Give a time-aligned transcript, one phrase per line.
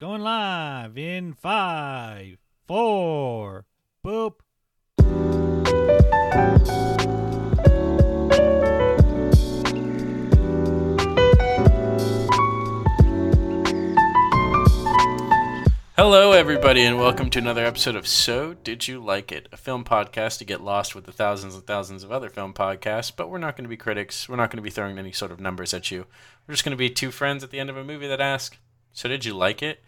[0.00, 3.64] Going live in five, four,
[4.06, 4.34] boop.
[15.96, 19.82] Hello, everybody, and welcome to another episode of So Did You Like It, a film
[19.82, 23.10] podcast to get lost with the thousands and thousands of other film podcasts.
[23.14, 24.28] But we're not going to be critics.
[24.28, 26.06] We're not going to be throwing any sort of numbers at you.
[26.46, 28.58] We're just going to be two friends at the end of a movie that ask,
[28.92, 29.80] So did you like it?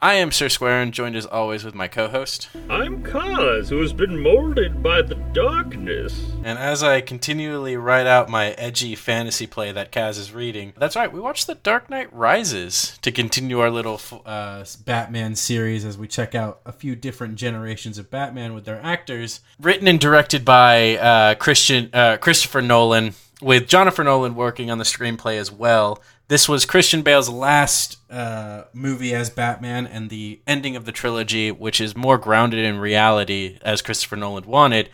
[0.00, 2.48] I am Sir Square, and joined as always with my co host.
[2.70, 6.30] I'm Kaz, who has been molded by the darkness.
[6.44, 10.94] And as I continually write out my edgy fantasy play that Kaz is reading, that's
[10.94, 15.98] right, we watched The Dark Knight Rises to continue our little uh, Batman series as
[15.98, 19.40] we check out a few different generations of Batman with their actors.
[19.58, 24.84] Written and directed by uh, Christian uh, Christopher Nolan, with Jonathan Nolan working on the
[24.84, 26.00] screenplay as well.
[26.28, 31.50] This was Christian Bale's last uh, movie as Batman and the ending of the trilogy,
[31.50, 34.90] which is more grounded in reality as Christopher Nolan wanted.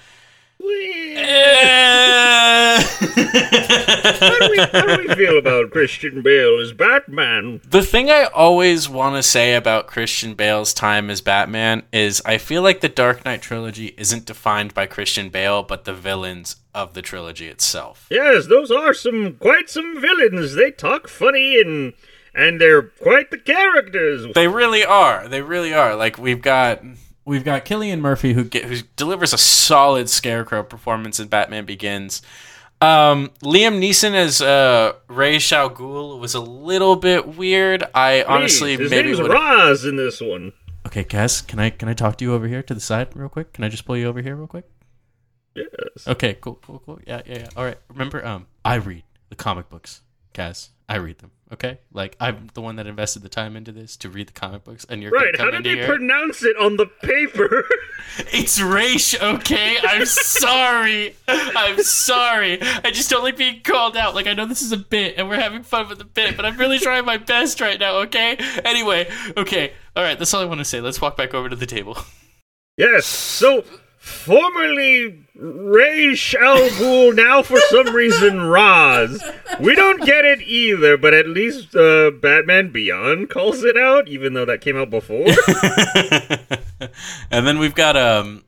[4.24, 7.60] How do, we, how do we feel about Christian Bale as Batman?
[7.68, 12.38] The thing I always want to say about Christian Bale's time as Batman is I
[12.38, 16.94] feel like the Dark Knight trilogy isn't defined by Christian Bale, but the villains of
[16.94, 18.06] the trilogy itself.
[18.10, 20.54] Yes, those are some quite some villains.
[20.54, 21.92] They talk funny and
[22.34, 24.26] and they're quite the characters.
[24.34, 25.28] They really are.
[25.28, 25.94] They really are.
[25.94, 26.82] Like we've got
[27.25, 32.22] we've got Cillian Murphy who get, who delivers a solid Scarecrow performance in Batman Begins.
[32.81, 37.84] Um, Liam Neeson as uh, Ra's al Ghul was a little bit weird.
[37.94, 39.31] I honestly Please, his maybe would.
[39.31, 40.53] Roz in this one.
[40.86, 43.31] Okay, Kaz, can I can I talk to you over here to the side real
[43.31, 43.53] quick?
[43.55, 44.64] Can I just pull you over here real quick?
[45.55, 46.06] Yes.
[46.06, 47.00] Okay, cool, cool, cool.
[47.06, 47.48] Yeah, yeah, yeah.
[47.56, 47.78] All right.
[47.88, 50.03] Remember, um, I read the comic books,
[50.34, 50.69] Kaz.
[50.88, 51.30] I read them.
[51.52, 54.64] Okay, like I'm the one that invested the time into this to read the comic
[54.64, 57.64] books, and you're Right, how did they here- pronounce it on the paper?
[58.32, 59.76] It's Raish, okay?
[59.82, 61.16] I'm sorry.
[61.26, 62.59] I'm sorry.
[62.62, 64.14] I just don't like being called out.
[64.14, 66.44] Like, I know this is a bit, and we're having fun with the bit, but
[66.44, 68.36] I'm really trying my best right now, okay?
[68.64, 69.72] Anyway, okay.
[69.97, 70.80] All right, that's all I want to say.
[70.80, 71.97] Let's walk back over to the table.
[72.76, 73.64] yes, so
[74.04, 79.25] formerly Ra's al Ghul, now for some reason Roz.
[79.59, 84.34] We don't get it either, but at least uh, Batman Beyond calls it out, even
[84.34, 85.26] though that came out before.
[87.31, 88.44] and then we've got, um,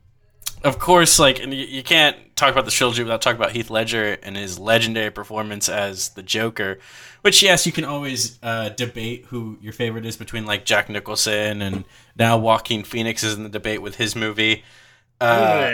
[0.62, 4.19] of course, like, you, you can't talk about the trilogy without talking about Heath Ledger
[4.23, 6.78] and his legendary performance as the Joker.
[7.23, 11.62] Which, yes, you can always uh, debate who your favorite is between, like, Jack Nicholson
[11.62, 11.84] and
[12.17, 14.62] now Joaquin Phoenix is in the debate with his movie.
[15.21, 15.71] Uh,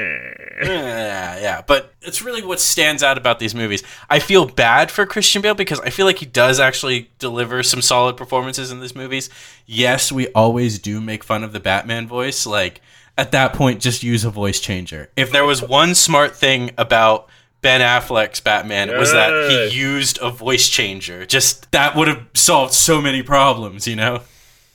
[0.62, 3.82] yeah, yeah, but it's really what stands out about these movies.
[4.08, 7.82] I feel bad for Christian Bale because I feel like he does actually deliver some
[7.82, 9.30] solid performances in these movies.
[9.66, 12.46] Yes, we always do make fun of the Batman voice.
[12.46, 12.80] Like
[13.18, 15.10] at that point, just use a voice changer.
[15.16, 17.28] If there was one smart thing about
[17.60, 21.26] Ben Affleck's Batman, it was that he used a voice changer.
[21.26, 24.22] Just that would have solved so many problems, you know.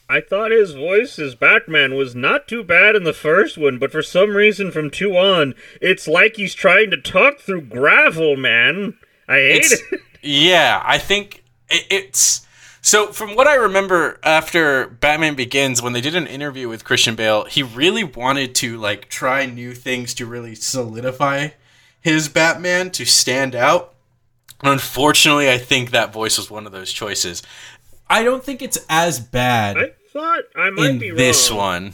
[0.10, 3.92] I thought his voice as Batman was not too bad in the first one, but
[3.92, 8.98] for some reason from two on, it's like he's trying to talk through gravel, man.
[9.28, 10.00] I hate It's- it.
[10.24, 12.46] Yeah, I think it, it's
[12.82, 13.14] so.
[13.14, 17.46] From what I remember, after Batman Begins, when they did an interview with Christian Bale,
[17.46, 21.50] he really wanted to like try new things to really solidify
[22.02, 23.94] his Batman to stand out.
[24.64, 27.44] Unfortunately, I think that voice was one of those choices.
[28.10, 31.94] I don't think it's as bad I thought I might in be this one.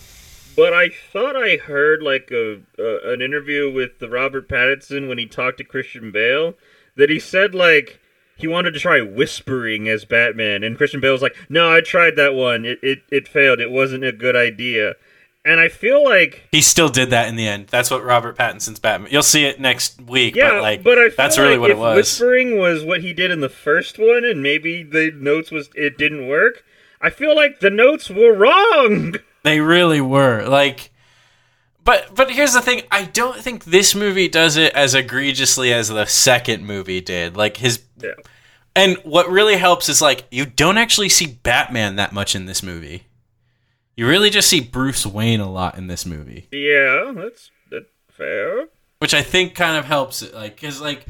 [0.56, 5.26] but I thought I heard like a, an interview with the Robert Pattinson when he
[5.26, 6.56] talked to Christian Bale
[6.96, 8.00] that he said like
[8.36, 12.16] he wanted to try whispering as Batman, and Christian Bale was like, "No, I tried
[12.16, 12.66] that one.
[12.66, 13.60] It it, it failed.
[13.60, 14.96] It wasn't a good idea."
[15.46, 17.68] And I feel like He still did that in the end.
[17.68, 19.12] That's what Robert Pattinson's Batman.
[19.12, 21.78] You'll see it next week, Yeah, but like I feel that's really like what if
[21.78, 21.96] it was.
[21.98, 25.98] Whispering was what he did in the first one, and maybe the notes was it
[25.98, 26.64] didn't work.
[27.02, 29.16] I feel like the notes were wrong.
[29.44, 30.46] They really were.
[30.48, 30.92] Like
[31.84, 35.90] but but here's the thing, I don't think this movie does it as egregiously as
[35.90, 37.36] the second movie did.
[37.36, 38.12] Like his Yeah.
[38.74, 42.64] and what really helps is like you don't actually see Batman that much in this
[42.64, 43.04] movie.
[43.96, 48.68] You really just see Bruce Wayne a lot in this movie, Yeah, that's that's fair.
[49.00, 51.06] which I think kind of helps it like cuz like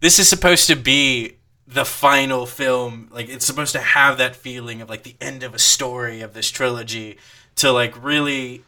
[0.00, 3.08] this is supposed to be the final film.
[3.12, 6.34] Like it's supposed to have that feeling of like the end of a story of
[6.34, 7.18] this trilogy
[7.56, 8.64] to like really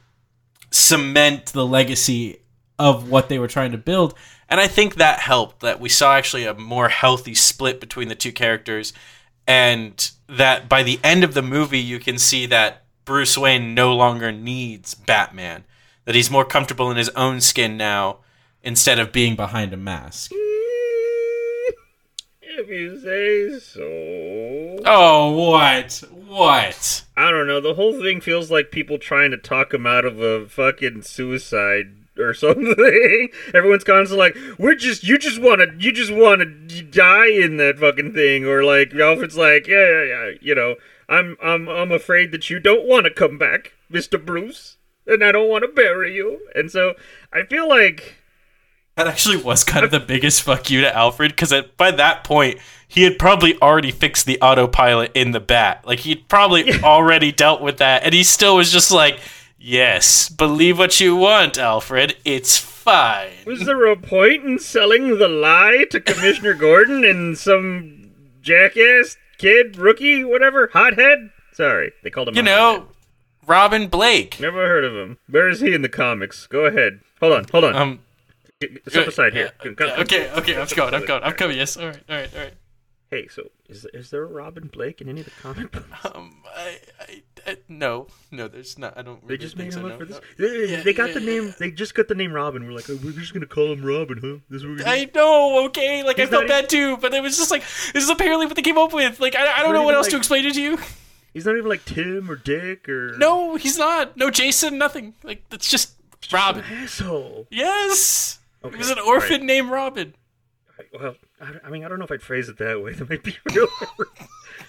[0.71, 2.39] cement the legacy
[2.79, 4.15] of what they were trying to build.
[4.49, 8.15] And i think that helped that we saw actually a more healthy split between the
[8.15, 8.93] two characters.
[9.47, 13.95] And that by the end of the movie you can see that Bruce Wayne no
[13.95, 15.65] longer needs Batman.
[16.05, 18.19] That he's more comfortable in his own skin now
[18.63, 20.33] instead of being behind a mask.
[22.59, 24.83] If you say so.
[24.87, 26.03] Oh, what?
[26.27, 27.05] What?
[27.15, 27.61] I don't know.
[27.61, 31.95] The whole thing feels like people trying to talk him out of a fucking suicide
[32.19, 33.29] or something.
[33.53, 37.59] Everyone's constantly like, "We're just you just want to you just want to die in
[37.59, 40.77] that fucking thing," or like Alfred's like, "Yeah, yeah, yeah, you know,
[41.09, 44.77] I'm I'm I'm afraid that you don't want to come back, Mister Bruce,
[45.07, 46.95] and I don't want to bury you." And so
[47.33, 48.17] I feel like
[48.97, 52.59] That actually was kind of the biggest fuck you to Alfred because by that point
[52.89, 55.87] he had probably already fixed the autopilot in the bat.
[55.87, 59.21] Like he'd probably already dealt with that, and he still was just like,
[59.59, 62.17] "Yes, believe what you want, Alfred.
[62.25, 68.11] It's fine." was there a point in selling the lie to Commissioner Gordon and some
[68.41, 71.31] jackass kid, rookie, whatever, hothead?
[71.53, 72.37] Sorry, they called him.
[72.37, 72.89] You know, hothead.
[73.47, 74.41] Robin Blake.
[74.41, 75.19] never heard of him.
[75.29, 76.47] Where is he in the comics?
[76.47, 77.01] Go ahead.
[77.21, 77.75] Hold on, hold on.
[77.77, 78.01] Um.
[78.89, 79.45] Step aside here.
[79.45, 80.95] yeah, Come- come- Okay, okay, I'm going.
[80.95, 81.23] I'm going.
[81.23, 81.59] I'm coming.
[81.59, 81.77] Yes.
[81.77, 82.01] All right.
[82.09, 82.35] All right.
[82.35, 82.55] All right.
[83.11, 85.87] Hey, so is is there a Robin Blake in any of the comic books?
[86.15, 86.43] Um.
[86.57, 86.79] I.
[87.01, 87.23] I.
[87.47, 88.07] I no.
[88.31, 88.49] No.
[88.49, 88.97] There's not.
[88.99, 89.27] I don't.
[89.27, 90.21] They just think made so, him no, up for this.
[90.39, 90.49] no.
[90.49, 91.45] They- Yeah, they got yeah, the yeah, name.
[91.47, 91.53] yeah.
[91.59, 92.65] They just got the name Robin.
[92.67, 94.39] We're like, oh, we're just gonna call him Robin, huh?
[94.51, 94.91] This is what we're gonna.
[94.91, 96.03] I know, okay.
[96.03, 98.47] Like He's I felt not bad too, but it was just like this is apparently
[98.47, 99.21] what they came up with.
[99.21, 100.79] Like I, I don't know what even, else to explain it to you.
[101.33, 103.17] He's not even like Tim or Dick or.
[103.19, 104.17] No, he's not.
[104.17, 105.15] No Jason, nothing.
[105.23, 105.93] Like that's just
[106.33, 106.65] Robin.
[106.65, 107.47] asshole.
[107.51, 108.39] Yes.
[108.65, 109.43] Okay, He was an orphan right.
[109.43, 110.15] named Robin.
[110.99, 112.93] Well, I, I mean, I don't know if I'd phrase it that way.
[112.99, 113.69] That might be real.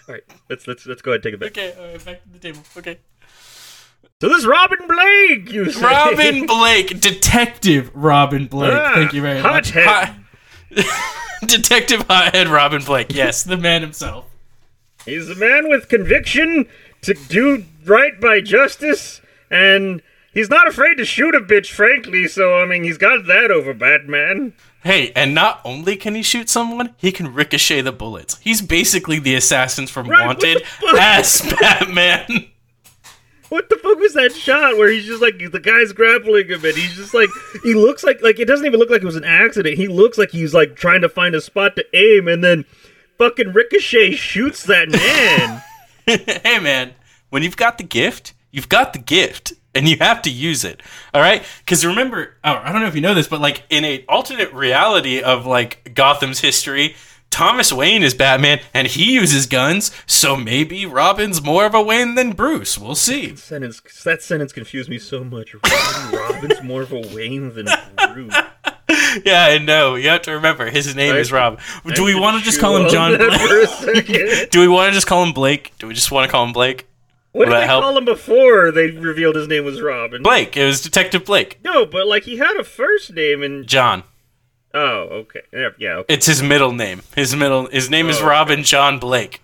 [0.07, 1.49] all right, let's let's let's go ahead and take it back.
[1.51, 2.59] Okay, all right, back to the table.
[2.77, 2.97] Okay.
[4.21, 5.81] So this is Robin Blake, you say?
[5.81, 8.73] Robin Blake, Detective Robin Blake.
[8.73, 9.71] Ah, Thank you very much.
[9.71, 10.15] hothead.
[10.77, 13.13] Hot- Detective Hothead Robin Blake.
[13.13, 14.25] Yes, the man himself.
[15.05, 16.65] He's a man with conviction
[17.03, 20.01] to do right by justice, and
[20.33, 22.27] he's not afraid to shoot a bitch, frankly.
[22.27, 24.53] So I mean, he's got that over Batman.
[24.87, 28.39] Hey, and not only can he shoot someone, he can ricochet the bullets.
[28.39, 30.63] He's basically the assassins from Right, Wanted
[30.97, 32.51] as Batman.
[33.49, 36.73] What the fuck was that shot where he's just like the guy's grappling him and
[36.73, 37.27] he's just like
[37.63, 39.75] he looks like like it doesn't even look like it was an accident.
[39.75, 42.63] He looks like he's like trying to find a spot to aim and then
[43.17, 45.63] fucking Ricochet shoots that man.
[46.45, 46.93] hey man,
[47.29, 50.81] when you've got the gift, you've got the gift, and you have to use it.
[51.13, 51.43] All right?
[51.59, 54.51] Because remember, oh, I don't know if you know this, but like in a alternate
[54.53, 56.95] reality of like Gotham's history,
[57.29, 59.91] Thomas Wayne is Batman, and he uses guns.
[60.07, 62.77] So maybe Robin's more of a Wayne than Bruce.
[62.77, 63.35] We'll see.
[63.35, 65.53] sentence that sentence confused me so much.
[66.11, 67.67] Robin's more of a Wayne than
[68.13, 68.35] Bruce.
[69.25, 69.95] Yeah, I know.
[69.95, 71.59] You have to remember his name I- is Rob.
[71.95, 73.31] Do we want to just call him John Blake?
[73.39, 74.49] for a second.
[74.51, 75.73] Do we want to just call him Blake?
[75.79, 76.87] Do we just want to call him Blake?
[77.37, 77.83] What did they help?
[77.83, 80.23] call him before they revealed his name was Robin?
[80.23, 80.55] Blake.
[80.57, 81.59] It was Detective Blake.
[81.63, 84.03] No, but like he had a first name and John.
[84.73, 86.13] oh, okay, yeah, yeah, okay.
[86.13, 87.01] It's his middle name.
[87.15, 88.27] His middle his name is Oh, okay.
[88.29, 89.41] Robin John Blake.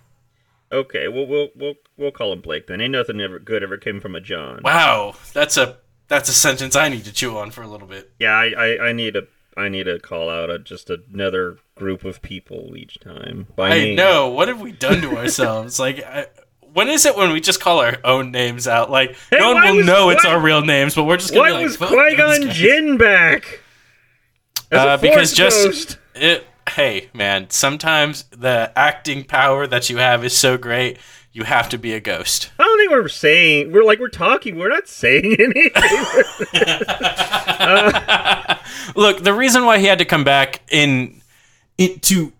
[0.72, 2.82] Okay, well, we'll we'll we'll call him Blake then.
[2.82, 4.62] Ain't nothing ever good ever came from a John.
[4.64, 8.12] Wow, that's a that's a sentence I need to chew on for a little bit.
[8.20, 9.24] Yeah, I, I, I need a
[9.56, 13.48] I need to call out a, just another group of people each time.
[13.56, 13.96] By I name.
[13.96, 14.30] know.
[14.30, 15.80] What have we done to ourselves?
[15.80, 16.26] like, I,
[16.74, 18.90] when is it when we just call our own names out?
[18.92, 21.32] Like, Hey, no one will was- know it's why- our real names, but we're just
[21.32, 22.50] gonna Why be like, was "Fuck Qui Gon.
[22.52, 23.60] Jinn back?
[24.72, 26.46] Uh, because just it.
[26.72, 27.50] Hey, man.
[27.50, 30.98] Sometimes the acting power that you have is so great,
[31.32, 32.50] you have to be a ghost.
[32.58, 34.58] I don't think we're saying we're like we're talking.
[34.58, 35.72] We're not saying anything.
[38.96, 41.22] Look, the reason why he had to come back in
[41.78, 42.32] it to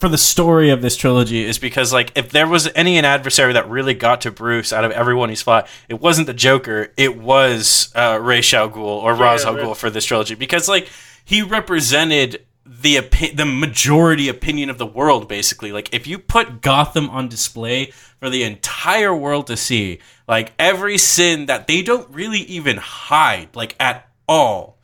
[0.00, 3.52] for the story of this trilogy is because like if there was any an adversary
[3.52, 7.16] that really got to Bruce out of everyone he's fought, it wasn't the Joker, it
[7.16, 10.88] was uh, Ra's al Ghul or Ra's al Ghul for this trilogy because like
[11.24, 16.60] he represented the opi- the majority opinion of the world basically like if you put
[16.60, 22.10] Gotham on display for the entire world to see like every sin that they don't
[22.10, 24.76] really even hide like at all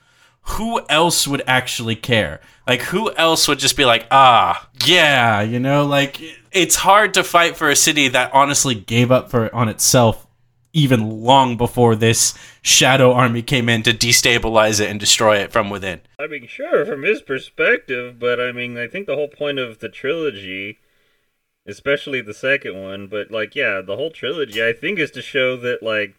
[0.43, 2.41] who else would actually care?
[2.67, 6.21] Like, who else would just be like, ah, yeah, you know, like
[6.53, 10.27] it's hard to fight for a city that honestly gave up for on itself
[10.75, 15.69] even long before this shadow army came in to destabilize it and destroy it from
[15.69, 16.01] within.
[16.19, 19.81] I mean, sure, from his perspective, but I mean, I think the whole point of
[19.81, 20.79] the trilogy,
[21.67, 25.57] especially the second one, but like, yeah, the whole trilogy, I think, is to show
[25.59, 26.15] that like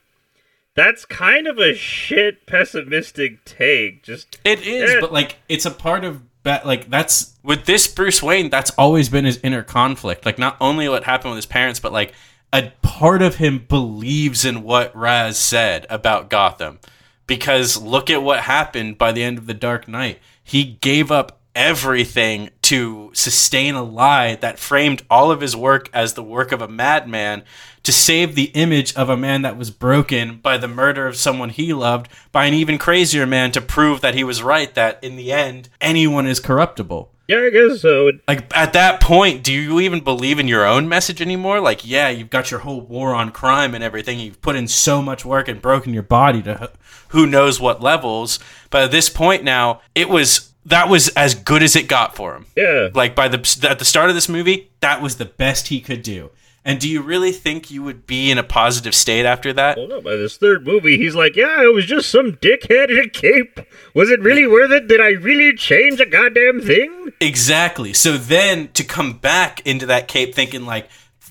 [0.76, 4.04] that's kind of a shit pessimistic take.
[4.04, 5.00] Just It is, Yeah.
[5.02, 6.66] but like it's a part of that.
[6.66, 8.50] Like that's with this Bruce Wayne.
[8.50, 10.26] That's always been his inner conflict.
[10.26, 12.14] Like not only what happened with his parents, but like
[12.52, 16.80] a part of him believes in what Raz said about Gotham.
[17.26, 20.20] Because look at what happened by the end of The Dark Knight.
[20.44, 26.14] He gave up everything to sustain a lie that framed all of his work as
[26.14, 27.44] the work of a madman
[27.84, 31.50] to save the image of a man that was broken by the murder of someone
[31.50, 35.16] he loved by an even crazier man to prove that he was right that in
[35.16, 37.10] the end anyone is corruptible.
[37.28, 38.12] Yeah, I guess so.
[38.28, 41.62] Like at that point, do you even believe in your own message anymore?
[41.62, 44.20] Like, yeah, you've got your whole war on crime and everything.
[44.20, 46.72] You've put in so much work and broken your body to
[47.10, 48.40] who knows what levels.
[48.70, 52.36] But at this point now, it was that was as good as it got for
[52.36, 52.46] him.
[52.56, 52.90] Yeah.
[52.94, 56.04] Like by the at the start of this movie, that was the best he could
[56.04, 56.32] do.
[56.66, 59.78] And do you really think you would be in a positive state after that?
[59.78, 63.00] Well, no, by this third movie, he's like, yeah, it was just some dickhead in
[63.00, 63.60] a cape.
[63.94, 64.88] Was it really worth it?
[64.88, 67.12] Did I really change a goddamn thing?
[67.20, 67.92] Exactly.
[67.92, 70.88] So then to come back into that cape thinking like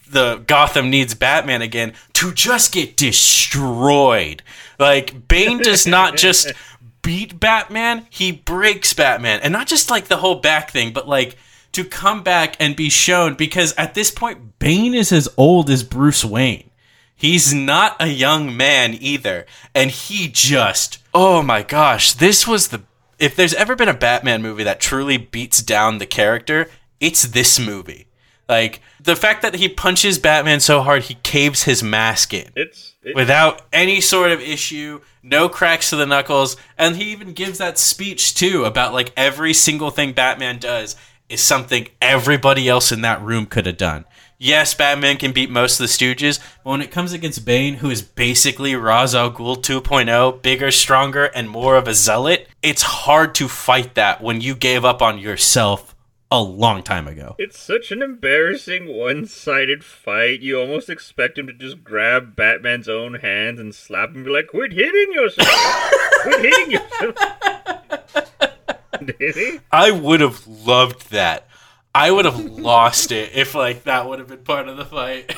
[0.06, 4.42] the Gotham needs Batman again to just get destroyed.
[4.78, 6.52] Like Bane does not just
[7.02, 9.40] beat Batman, he breaks Batman.
[9.42, 11.36] And not just like the whole back thing, but like
[11.72, 15.82] to come back and be shown because at this point Bane is as old as
[15.82, 16.70] Bruce Wayne.
[17.14, 19.46] He's not a young man either.
[19.74, 22.82] And he just oh my gosh, this was the
[23.18, 26.68] if there's ever been a Batman movie that truly beats down the character,
[27.00, 28.06] it's this movie.
[28.48, 32.50] Like the fact that he punches Batman so hard he caves his mask in.
[32.56, 37.32] It's, it's without any sort of issue, no cracks to the knuckles, and he even
[37.32, 40.96] gives that speech too about like every single thing Batman does
[41.28, 44.04] is something everybody else in that room could have done.
[44.38, 47.90] Yes, Batman can beat most of the Stooges, but when it comes against Bane, who
[47.90, 53.36] is basically Ra's al Ghul 2.0, bigger, stronger, and more of a zealot, it's hard
[53.36, 55.94] to fight that when you gave up on yourself
[56.32, 57.36] a long time ago.
[57.38, 60.40] It's such an embarrassing one-sided fight.
[60.40, 64.30] You almost expect him to just grab Batman's own hands and slap him and be
[64.30, 65.92] like, "Quit hitting yourself!
[66.22, 67.14] Quit hitting yourself!"
[69.18, 69.60] Did he?
[69.70, 71.46] I would have loved that.
[71.94, 75.34] I would have lost it if like that would have been part of the fight.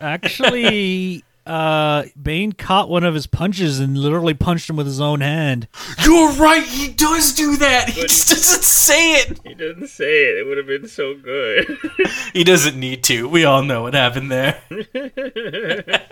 [0.00, 5.22] Actually, uh, Bane caught one of his punches and literally punched him with his own
[5.22, 5.66] hand.
[6.04, 7.88] You're right, he does do that.
[7.88, 9.40] He just doesn't say it.
[9.42, 10.38] He doesn't say it.
[10.38, 11.78] It would have been so good.
[12.32, 13.28] He doesn't need to.
[13.28, 14.60] We all know what happened there.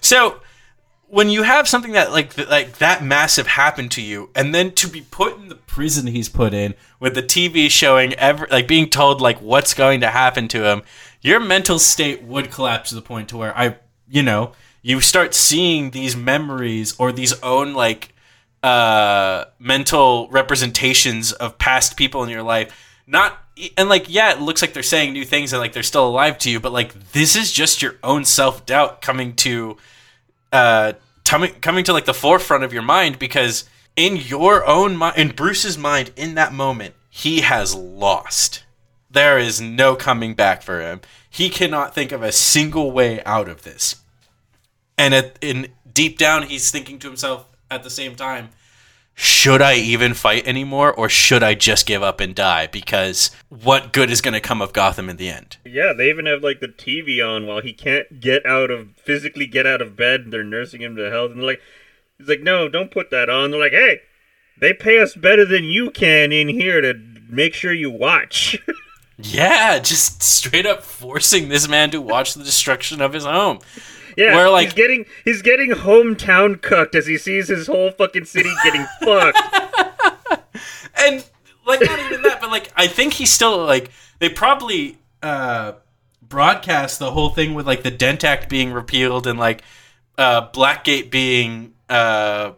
[0.00, 0.40] so,
[1.06, 4.72] when you have something that like th- like that massive happen to you, and then
[4.72, 8.66] to be put in the prison he's put in with the TV showing ever like
[8.66, 10.82] being told like what's going to happen to him,
[11.20, 13.76] your mental state would collapse to the point to where I,
[14.12, 14.52] you know,
[14.82, 18.14] you start seeing these memories or these own like
[18.62, 23.00] uh mental representations of past people in your life.
[23.06, 23.38] Not
[23.76, 26.38] and like yeah it looks like they're saying new things and like they're still alive
[26.38, 29.76] to you but like this is just your own self-doubt coming to
[30.52, 30.92] uh
[31.24, 33.64] coming coming to like the forefront of your mind because
[33.96, 38.64] in your own mind in Bruce's mind in that moment he has lost.
[39.10, 41.02] There is no coming back for him.
[41.28, 44.01] He cannot think of a single way out of this
[44.98, 48.50] and at, in deep down he's thinking to himself at the same time
[49.14, 53.92] should I even fight anymore or should I just give up and die because what
[53.92, 56.60] good is going to come of Gotham in the end yeah, they even have like
[56.60, 60.26] the TV on while he can't get out of physically get out of bed.
[60.28, 61.62] They're nursing him to health, and they're like,
[62.18, 63.50] he's like, no, don't put that on.
[63.50, 64.00] They're like, hey,
[64.60, 66.94] they pay us better than you can in here to
[67.28, 68.58] make sure you watch.
[69.18, 73.58] yeah just straight up forcing this man to watch the destruction of his home
[74.16, 78.24] Yeah, Where, like- he's getting he's getting hometown cooked as he sees his whole fucking
[78.26, 79.38] city getting fucked.
[80.96, 81.24] and
[81.66, 85.72] like not even that but like I think he's still like they probably uh
[86.22, 89.62] broadcast the whole thing with like the Dent Act being repealed and like
[90.18, 92.52] uh Blackgate being uh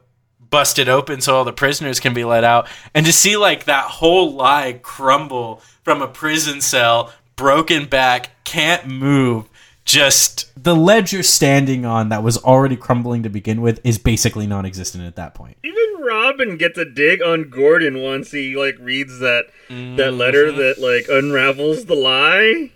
[0.50, 3.84] busted open so all the prisoners can be let out and to see like that
[3.84, 9.46] whole lie crumble from a prison cell broken back can't move
[9.85, 14.47] just the ledge you're standing on that was already crumbling to begin with is basically
[14.47, 19.19] non-existent at that point Even Robin gets a dig on Gordon once he like reads
[19.21, 20.59] that that letter mm-hmm.
[20.59, 22.71] that like unravels the lie.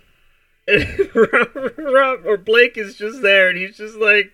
[0.67, 4.31] And Rob, Rob or Blake is just there and he's just like,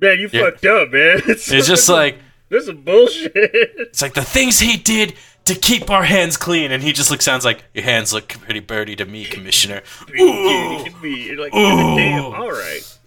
[0.00, 0.50] "Man, you Yeah.
[0.50, 3.32] fucked up, man." It's, it's just like this is bullshit.
[3.34, 7.24] It's like the things he did to keep our hands clean, and he just looks
[7.24, 9.82] sounds like your hands look pretty birdy to me, Commissioner.
[10.18, 10.84] Ooh.
[11.02, 12.34] You're like, damn, Ooh.
[12.34, 12.98] all right.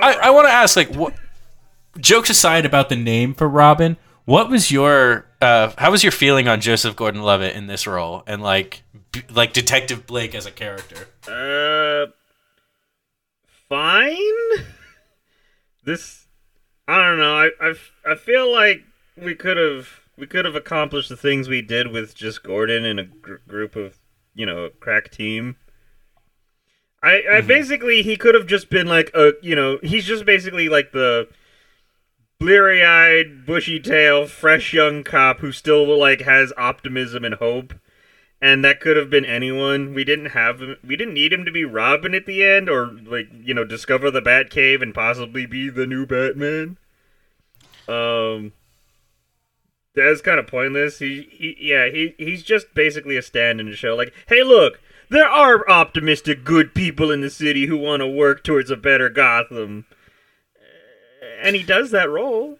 [0.00, 1.14] I, I want to ask, like, what?
[1.98, 6.48] Jokes aside about the name for Robin, what was your uh, how was your feeling
[6.48, 11.08] on Joseph Gordon-Levitt in this role, and like b- like Detective Blake as a character?
[11.28, 12.10] Uh,
[13.68, 14.64] fine.
[15.84, 16.26] This,
[16.88, 17.34] I don't know.
[17.34, 17.74] I I,
[18.10, 18.84] I feel like
[19.16, 19.88] we could have
[20.22, 23.74] we could have accomplished the things we did with just Gordon and a gr- group
[23.74, 23.98] of
[24.36, 25.56] you know a crack team.
[27.02, 27.48] I, I Mhm.
[27.48, 31.26] basically he could have just been like a you know he's just basically like the
[32.38, 37.74] bleary eyed, bushy tail, fresh young cop who still like has optimism and hope.
[38.40, 39.92] And that could have been anyone.
[39.92, 40.76] We didn't have him.
[40.84, 44.08] We didn't need him to be Robin at the end, or like you know, discover
[44.08, 46.76] the Batcave and possibly be the new Batman.
[47.88, 48.52] Um,
[49.94, 50.98] that's kind of pointless.
[50.98, 55.28] He, he, yeah, he, he's just basically a stand-in to show, like, hey, look, there
[55.28, 59.84] are optimistic, good people in the city who want to work towards a better Gotham,
[61.42, 62.58] and he does that role.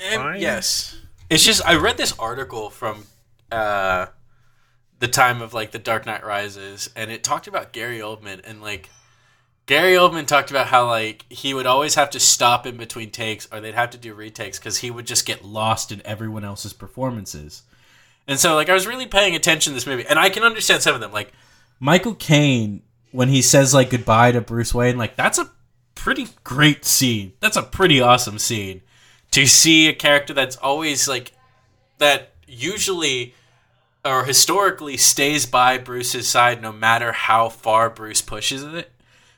[0.00, 1.00] Yes,
[1.30, 3.06] it's just I read this article from
[3.52, 4.06] uh,
[4.98, 8.60] the time of like the Dark Knight Rises, and it talked about Gary Oldman and
[8.60, 8.90] like
[9.66, 13.48] Gary Oldman talked about how like he would always have to stop in between takes,
[13.50, 16.72] or they'd have to do retakes because he would just get lost in everyone else's
[16.72, 17.62] performances.
[18.26, 20.82] And so like I was really paying attention to this movie, and I can understand
[20.82, 21.12] some of them.
[21.12, 21.32] Like
[21.80, 25.50] Michael Caine when he says like goodbye to Bruce Wayne, like that's a
[25.94, 27.32] pretty great scene.
[27.40, 28.82] That's a pretty awesome scene
[29.30, 31.32] to see a character that's always like
[31.98, 33.34] that usually
[34.04, 38.90] or historically stays by Bruce's side no matter how far Bruce pushes it.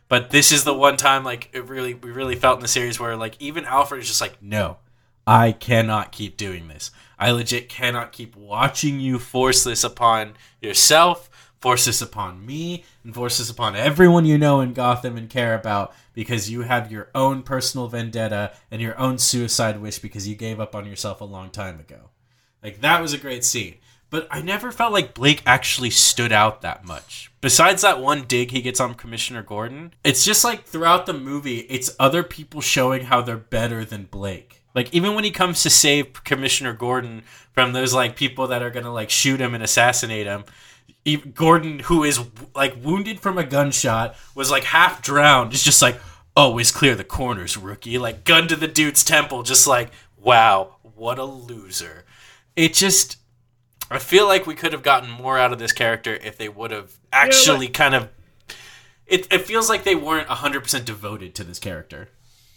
[0.08, 3.00] But this is the one time like it really we really felt in the series
[3.00, 4.78] where like even Alfred is just like, no,
[5.26, 6.90] I cannot keep doing this.
[7.18, 13.14] I legit cannot keep watching you force this upon yourself, force this upon me, and
[13.14, 17.10] force this upon everyone you know in Gotham and care about because you have your
[17.14, 21.24] own personal vendetta and your own suicide wish because you gave up on yourself a
[21.24, 22.10] long time ago.
[22.62, 23.76] Like that was a great scene.
[24.16, 27.30] But I never felt like Blake actually stood out that much.
[27.42, 31.58] Besides that one dig he gets on Commissioner Gordon, it's just like throughout the movie,
[31.58, 34.62] it's other people showing how they're better than Blake.
[34.74, 38.70] Like even when he comes to save Commissioner Gordon from those like people that are
[38.70, 40.44] gonna like shoot him and assassinate him,
[41.34, 42.18] Gordon, who is
[42.54, 45.52] like wounded from a gunshot, was like half drowned.
[45.52, 46.00] Is just like,
[46.34, 47.98] always clear the corners, rookie.
[47.98, 52.06] Like gun to the dude's temple, just like, wow, what a loser.
[52.56, 53.18] It just,
[53.90, 56.70] I feel like we could have gotten more out of this character if they would
[56.70, 58.08] have actually kind of.
[59.06, 62.08] It, it feels like they weren't 100% devoted to this character.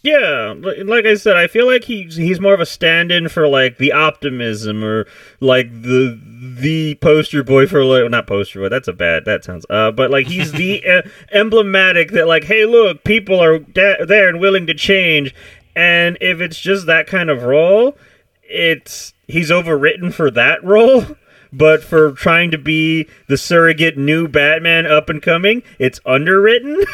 [0.02, 3.76] Yeah, like I said, I feel like he's he's more of a stand-in for like
[3.76, 5.06] the optimism or
[5.40, 6.18] like the
[6.58, 8.70] the poster boy for like not poster boy.
[8.70, 9.26] That's a bad.
[9.26, 9.66] That sounds.
[9.68, 14.30] Uh, but like he's the uh, emblematic that like, hey, look, people are da- there
[14.30, 15.34] and willing to change.
[15.76, 17.96] And if it's just that kind of role,
[18.42, 21.04] it's he's overwritten for that role.
[21.52, 26.84] But for trying to be the surrogate new Batman up and coming, it's underwritten.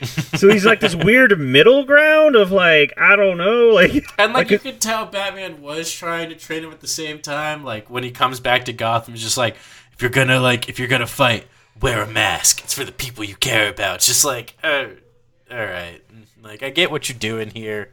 [0.36, 4.50] so he's like this weird middle ground of like I don't know, like And like
[4.50, 7.64] Like you could tell Batman was trying to train him at the same time.
[7.64, 9.56] Like when he comes back to Gotham, he's just like,
[9.92, 11.46] if you're gonna like if you're gonna fight,
[11.80, 12.62] wear a mask.
[12.62, 13.96] It's for the people you care about.
[13.96, 14.90] It's just like, uh, oh,
[15.50, 16.00] all right.
[16.42, 17.90] Like I get what you're doing here.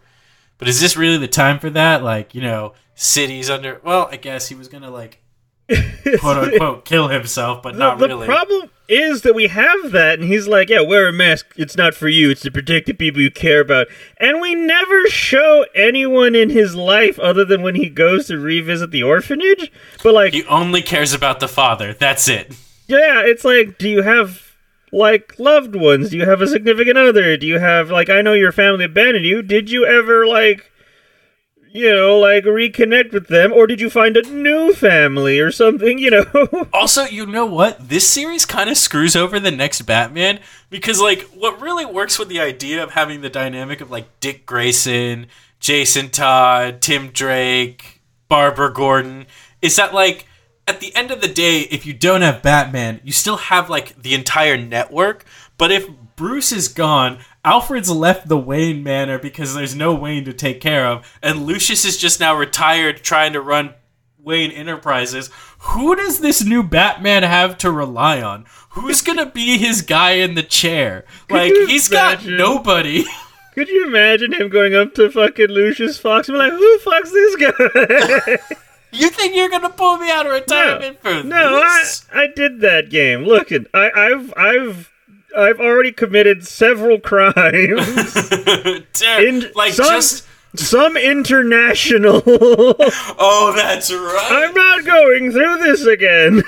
[0.58, 2.04] But is this really the time for that?
[2.04, 5.22] Like, you know, cities under well, I guess he was gonna like
[6.20, 8.28] quote unquote kill himself, but the, not the really.
[8.28, 11.48] The problem is that we have that, and he's like, yeah, wear a mask.
[11.56, 12.30] It's not for you.
[12.30, 13.88] It's to protect the people you care about.
[14.18, 18.92] And we never show anyone in his life other than when he goes to revisit
[18.92, 19.72] the orphanage.
[20.04, 21.94] But like, he only cares about the father.
[21.94, 22.54] That's it.
[22.88, 24.52] yeah, it's like, do you have
[24.92, 26.10] like loved ones?
[26.10, 27.38] Do you have a significant other?
[27.38, 29.42] Do you have like I know your family abandoned you.
[29.42, 30.71] Did you ever like
[31.74, 35.98] you know, like reconnect with them or did you find a new family or something,
[35.98, 36.26] you know?
[36.74, 37.90] Also, you know what?
[37.90, 42.30] This series kind of screws over the next Batman because, like, what really works with
[42.30, 45.28] the idea of having the dynamic of, like, Dick Grayson,
[45.60, 49.28] Jason Todd, Tim Drake, Barbara Gordon
[49.62, 50.26] is that, like,
[50.68, 54.02] at the end of the day, if you don't have Batman, you still have, like,
[54.02, 55.26] the entire network.
[55.58, 55.88] But if
[56.22, 60.86] Bruce is gone, Alfred's left the Wayne Manor because there's no Wayne to take care
[60.86, 63.74] of, and Lucius is just now retired trying to run
[64.20, 65.32] Wayne Enterprises.
[65.58, 68.46] Who does this new Batman have to rely on?
[68.70, 71.06] Who's gonna be his guy in the chair?
[71.28, 73.04] Like you he's got nobody.
[73.56, 76.84] Could you imagine him going up to fucking Lucius Fox and be like, "Who the
[76.84, 78.56] fuck's this guy?"
[78.94, 82.06] You think you're gonna pull me out of retirement for no, I, this?
[82.14, 83.24] I did that game.
[83.24, 84.92] Look, I, I've I've
[85.38, 87.44] I've already committed several crimes.
[88.94, 92.22] Damn, In like some, just some international.
[92.28, 94.28] oh, that's right.
[94.32, 96.44] I'm not going through this again.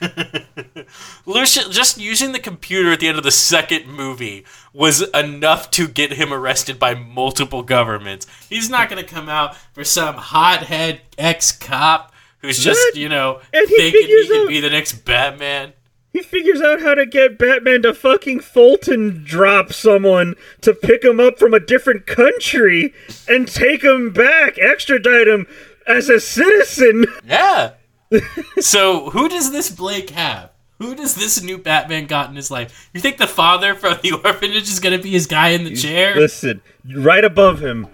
[1.26, 5.86] Lucius just using the computer at the end of the second movie was enough to
[5.88, 8.26] get him arrested by multiple governments.
[8.48, 13.40] He's not going to come out for some hothead ex cop who's just, you know,
[13.52, 15.72] And he thinking he can out- be the next Batman.
[16.18, 21.20] He figures out how to get Batman to fucking Fulton drop someone to pick him
[21.20, 22.92] up from a different country
[23.28, 25.46] and take him back, extradite him
[25.86, 27.06] as a citizen.
[27.24, 27.74] Yeah.
[28.58, 30.50] so who does this Blake have?
[30.80, 32.90] Who does this new Batman got in his life?
[32.92, 35.76] You think the father from the orphanage is going to be his guy in the
[35.76, 36.16] chair?
[36.16, 36.62] Listen,
[36.96, 37.86] right above him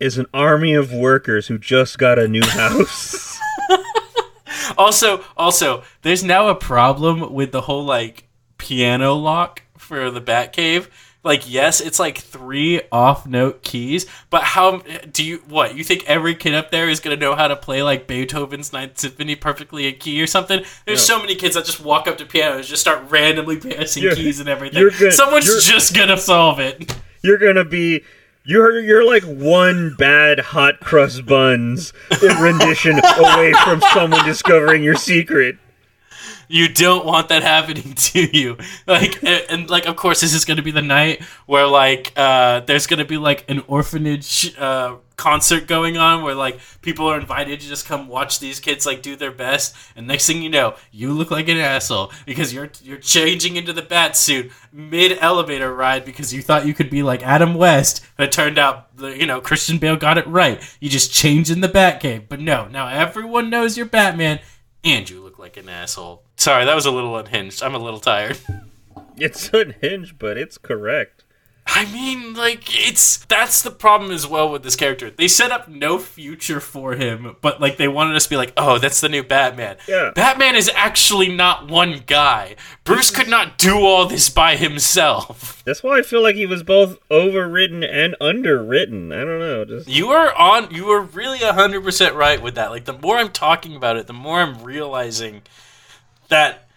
[0.00, 3.25] is an army of workers who just got a new house.
[4.78, 10.88] Also, also, there's now a problem with the whole like piano lock for the Batcave.
[11.24, 14.78] Like, yes, it's like three off-note keys, but how
[15.10, 15.74] do you what?
[15.76, 18.98] You think every kid up there is gonna know how to play like Beethoven's Ninth
[19.00, 20.62] Symphony perfectly in key or something?
[20.84, 24.14] There's so many kids that just walk up to pianos, just start randomly pressing You're-
[24.14, 24.88] keys and everything.
[25.00, 26.94] gonna- Someone's just gonna solve it.
[27.22, 28.04] you're gonna be
[28.46, 35.58] you're you're like one bad hot cross buns rendition away from someone discovering your secret.
[36.48, 38.56] You don't want that happening to you.
[38.86, 42.12] Like and, and, like of course this is going to be the night where like
[42.16, 47.06] uh there's going to be like an orphanage uh concert going on where like people
[47.06, 49.74] are invited to just come watch these kids like do their best.
[49.96, 53.72] And next thing you know you look like an asshole because you're you're changing into
[53.72, 58.04] the bat suit mid elevator ride because you thought you could be like Adam West
[58.16, 60.62] but it turned out you know Christian Bale got it right.
[60.80, 64.40] You just change in the Batcave but no now everyone knows you're Batman
[64.84, 66.25] and you look like an asshole.
[66.36, 67.62] Sorry, that was a little unhinged.
[67.62, 68.38] I'm a little tired.
[69.18, 71.24] It's unhinged, but it's correct.
[71.68, 75.10] I mean, like, it's that's the problem as well with this character.
[75.10, 78.52] They set up no future for him, but like they wanted us to be like,
[78.56, 79.78] oh, that's the new Batman.
[79.88, 80.12] Yeah.
[80.14, 82.56] Batman is actually not one guy.
[82.84, 85.62] Bruce could not do all this by himself.
[85.64, 89.10] That's why I feel like he was both overwritten and underwritten.
[89.10, 90.70] I don't know, just You are on.
[90.72, 92.70] You are really hundred percent right with that.
[92.70, 95.42] Like the more I'm talking about it, the more I'm realizing
[96.28, 96.68] that,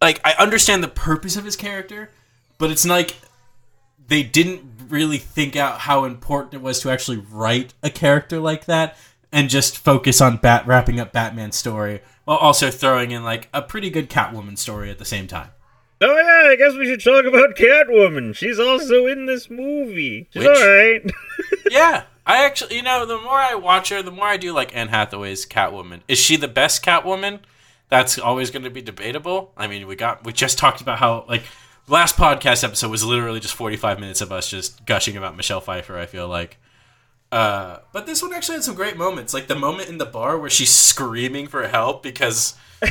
[0.00, 2.10] like, I understand the purpose of his character,
[2.58, 3.16] but it's like
[4.08, 8.64] they didn't really think out how important it was to actually write a character like
[8.66, 8.96] that
[9.32, 13.62] and just focus on bat wrapping up Batman's story while also throwing in like a
[13.62, 15.50] pretty good Catwoman story at the same time.
[16.00, 18.34] Oh yeah, I guess we should talk about Catwoman.
[18.34, 20.28] She's also in this movie.
[20.32, 21.02] She's Which- alright.
[21.70, 24.74] yeah, I actually, you know, the more I watch her, the more I do like
[24.74, 26.00] Anne Hathaway's Catwoman.
[26.08, 27.40] Is she the best Catwoman?
[27.90, 29.52] That's always going to be debatable.
[29.56, 31.42] I mean, we got we just talked about how like
[31.88, 35.98] last podcast episode was literally just 45 minutes of us just gushing about Michelle Pfeiffer,
[35.98, 36.58] I feel like.
[37.32, 40.36] Uh, but this one actually had some great moments, like the moment in the bar
[40.38, 42.90] where she's screaming for help because you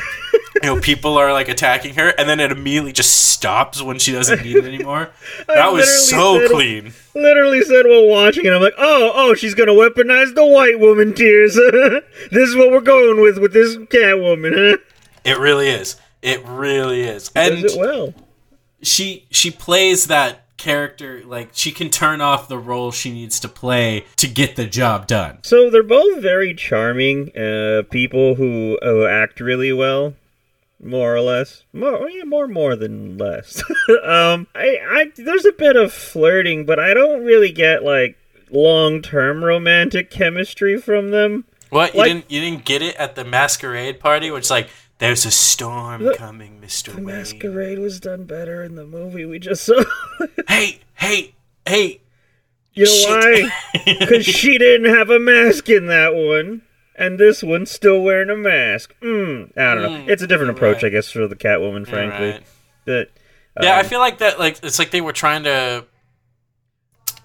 [0.64, 4.42] know people are like attacking her, and then it immediately just stops when she doesn't
[4.44, 5.10] need it anymore.
[5.48, 6.94] That was so said- clean.
[7.16, 11.14] Literally said while watching it, I'm like, oh, oh, she's gonna weaponize the white woman
[11.14, 11.56] tears.
[12.32, 14.78] this is what we're going with with this Catwoman, huh?
[15.24, 15.98] It really is.
[16.22, 17.32] It really is.
[17.36, 18.14] And well.
[18.82, 23.48] she she plays that character like she can turn off the role she needs to
[23.48, 25.40] play to get the job done.
[25.42, 30.14] So they're both very charming uh, people who uh, act really well,
[30.84, 31.64] more or less.
[31.74, 33.64] More, yeah, more, more than less.
[34.04, 38.18] um, I, I, there's a bit of flirting, but I don't really get like
[38.52, 41.46] long-term romantic chemistry from them.
[41.70, 45.32] What you didn't you didn't get it at the masquerade party, which like there's a
[45.32, 47.06] storm The- coming, Mister The Wayne.
[47.18, 49.84] masquerade was done better in the movie we just saw.
[50.48, 51.34] Hey, hey,
[51.68, 52.02] hey!
[52.74, 53.46] you know Shit.
[53.46, 53.84] why?
[54.00, 56.62] Because she didn't have a mask in that one.
[56.96, 58.94] And this one's still wearing a mask.
[59.02, 59.90] Mm, I don't know.
[60.00, 60.86] Mm, it's a different approach, right.
[60.86, 62.32] I guess, for the Catwoman, frankly.
[62.32, 62.44] Right.
[62.86, 63.08] That
[63.62, 64.38] Yeah, I um, feel like that.
[64.38, 65.86] Like it's like they were trying to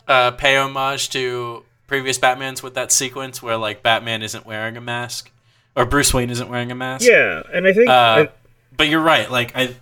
[0.06, 4.80] uh, pay homage to previous Batman's with that sequence where like Batman isn't wearing a
[4.80, 5.32] mask
[5.76, 7.06] or Bruce Wayne isn't wearing a mask.
[7.06, 8.28] Yeah, and I think, Uh, I,
[8.76, 9.30] but you're right.
[9.30, 9.74] Like I,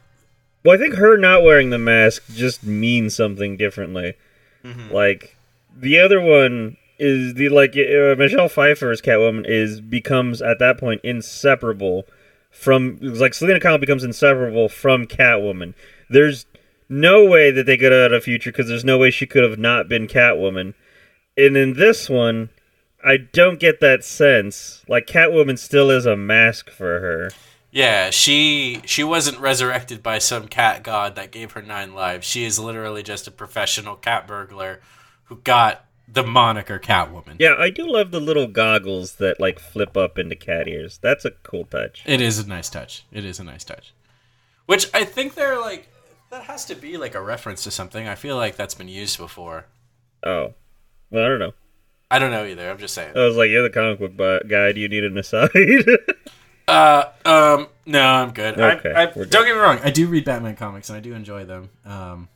[0.64, 4.14] well, I think her not wearing the mask just means something differently.
[4.64, 4.90] Mhm.
[4.92, 5.36] Like
[5.76, 11.00] the other one is the like uh, Michelle Pfeiffer's Catwoman is becomes at that point
[11.02, 12.04] inseparable
[12.50, 15.74] from like Selina Kyle becomes inseparable from Catwoman.
[16.08, 16.46] There's
[16.88, 19.42] no way that they could have had a future because there's no way she could
[19.42, 20.74] have not been Catwoman.
[21.36, 22.50] And in this one,
[23.04, 24.84] I don't get that sense.
[24.88, 27.30] Like Catwoman still is a mask for her.
[27.70, 32.26] Yeah, she she wasn't resurrected by some cat god that gave her nine lives.
[32.26, 34.80] She is literally just a professional cat burglar
[35.24, 37.36] who got the moniker Catwoman.
[37.38, 40.98] Yeah, I do love the little goggles that like flip up into cat ears.
[41.02, 42.02] That's a cool touch.
[42.04, 43.04] It is a nice touch.
[43.10, 43.94] It is a nice touch.
[44.66, 45.88] Which I think they're like
[46.30, 48.06] That has to be like a reference to something.
[48.06, 49.66] I feel like that's been used before.
[50.24, 50.54] Oh,
[51.10, 51.52] well, I don't know.
[52.12, 52.70] I don't know either.
[52.70, 53.16] I'm just saying.
[53.16, 54.72] I was like, you're the comic book guy.
[54.72, 55.50] Do you need an aside?
[56.68, 58.58] Uh, um, no, I'm good.
[58.58, 59.30] Okay, I, I, good.
[59.30, 59.80] don't get me wrong.
[59.82, 61.70] I do read Batman comics and I do enjoy them.
[61.84, 62.28] Um,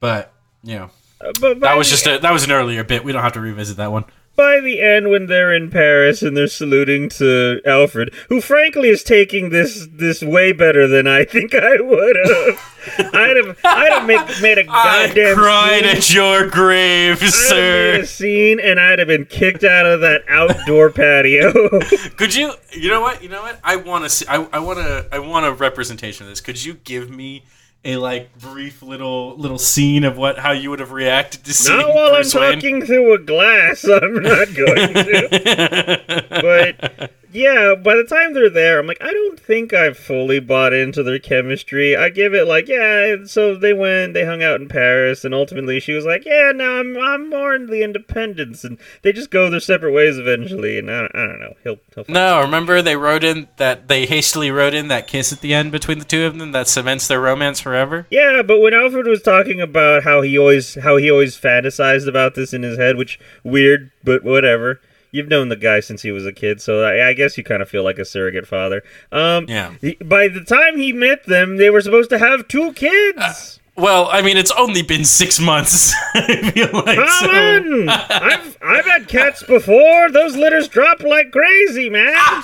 [0.00, 0.90] but you know,
[1.38, 3.04] but by that was just a that was an earlier bit.
[3.04, 4.06] We don't have to revisit that one.
[4.36, 9.02] By the end when they're in Paris and they're saluting to Alfred, who frankly is
[9.02, 13.10] taking this this way better than I think I would have.
[13.14, 15.96] I'd have I'd have make, made a goddamn I cried scene.
[15.96, 17.98] at your grave, I'd have made sir.
[18.00, 21.52] a scene and I'd have been kicked out of that outdoor patio.
[22.16, 22.52] Could you?
[22.72, 23.22] You know what?
[23.22, 23.60] You know what?
[23.62, 24.26] I want to see.
[24.26, 25.06] I, I want to.
[25.12, 26.40] I want a representation of this.
[26.40, 27.44] Could you give me
[27.84, 31.78] a like brief little little scene of what how you would have reacted to seeing
[31.78, 32.52] Not while Bruce I'm Wayne?
[32.54, 33.84] talking through a glass.
[33.84, 36.28] I'm not going to.
[36.30, 40.72] but yeah, by the time they're there, I'm like, I don't think I've fully bought
[40.72, 41.96] into their chemistry.
[41.96, 43.16] I give it like, yeah.
[43.24, 46.80] So they went, they hung out in Paris, and ultimately she was like, yeah, no,
[46.80, 50.78] I'm I'm more into the independence, and they just go their separate ways eventually.
[50.78, 51.54] And I don't, I don't know.
[51.62, 55.40] He'll, he'll No, remember they wrote in that they hastily wrote in that kiss at
[55.40, 58.06] the end between the two of them that cements their romance forever.
[58.10, 62.34] Yeah, but when Alfred was talking about how he always how he always fantasized about
[62.34, 64.80] this in his head, which weird, but whatever.
[65.12, 67.62] You've known the guy since he was a kid, so I, I guess you kind
[67.62, 68.82] of feel like a surrogate father.
[69.10, 69.74] Um, Yeah.
[69.80, 73.58] he- by the time he met them, they were supposed to have two kids.
[73.76, 75.94] Well, I mean, it's only been six months.
[76.14, 77.30] I feel like Come so.
[77.30, 77.88] on!
[77.88, 80.10] I've I've had cats before.
[80.10, 82.14] Those litters drop like crazy, man.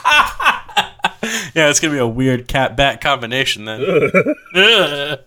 [1.56, 3.80] Yeah, it's gonna be a weird cat bat combination then.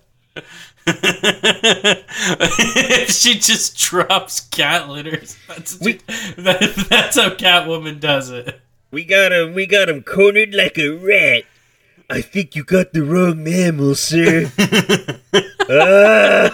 [3.08, 8.60] She just drops cat litters, that's that, that's how Catwoman does it.
[8.90, 9.54] We got him.
[9.54, 11.44] We got him cornered like a rat.
[12.08, 14.50] I think you got the wrong mammal, sir.
[15.72, 16.50] Ah.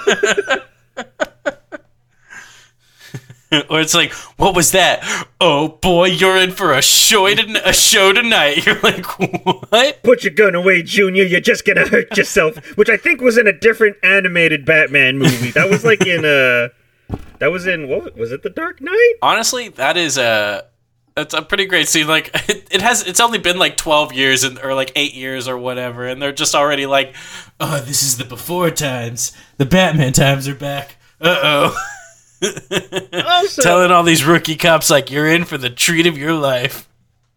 [3.70, 5.04] or it's like, what was that?
[5.40, 8.66] Oh boy, you're in for a show to, a show tonight.
[8.66, 9.06] You're like,
[9.70, 10.02] what?
[10.02, 11.24] Put your gun away, Junior.
[11.24, 12.56] You're just gonna hurt yourself.
[12.76, 15.50] Which I think was in a different animated Batman movie.
[15.52, 16.68] That was like in uh
[17.38, 18.42] That was in what was it?
[18.42, 19.14] The Dark Knight?
[19.22, 20.64] Honestly, that is a
[21.14, 22.08] that's a pretty great scene.
[22.08, 25.46] Like it, it has, it's only been like twelve years and or like eight years
[25.46, 27.14] or whatever, and they're just already like,
[27.60, 29.32] oh, this is the before times.
[29.58, 30.96] The Batman times are back.
[31.20, 31.86] Uh oh.
[33.26, 36.88] Also, Telling all these rookie cops like you're in for the treat of your life.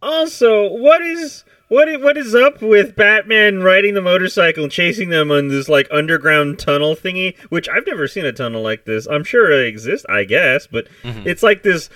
[0.02, 5.10] also, what is what is, what is up with Batman riding the motorcycle and chasing
[5.10, 7.38] them on this like underground tunnel thingy?
[7.50, 9.08] Which I've never seen a tunnel like this.
[9.08, 11.28] I'm sure it exists, I guess, but mm-hmm.
[11.28, 11.90] it's like this.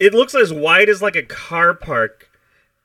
[0.00, 2.28] It looks as wide as like a car park,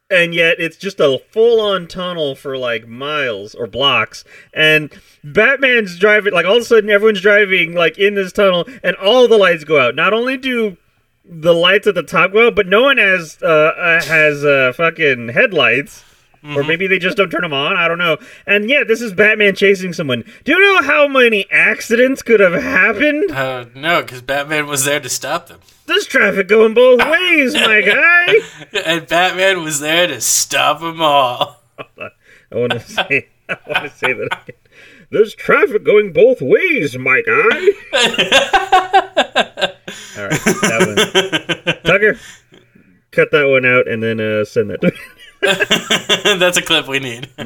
[0.09, 4.23] and yet it's just a full-on tunnel for like miles or blocks.
[4.53, 4.91] And
[5.23, 9.27] Batman's driving like all of a sudden everyone's driving like in this tunnel, and all
[9.27, 9.95] the lights go out.
[9.95, 10.77] Not only do
[11.23, 14.73] the lights at the top go out, but no one has uh, uh has uh
[14.75, 16.03] fucking headlights.
[16.43, 17.75] Or maybe they just don't turn them on.
[17.75, 18.17] I don't know.
[18.47, 20.23] And yeah, this is Batman chasing someone.
[20.45, 23.29] Do you know how many accidents could have happened?
[23.31, 27.81] Uh, no, because Batman was there to stop them, There's traffic going both ways, my
[27.81, 28.35] guy.
[28.85, 31.59] and Batman was there to stop them all.
[31.99, 34.55] I want to say, I want to say that again.
[35.11, 37.33] There's traffic going both ways, my guy.
[40.17, 41.75] All right, that one.
[41.83, 42.19] Tucker,
[43.11, 44.97] cut that one out and then uh, send that to me.
[45.41, 47.29] That's a clip we need.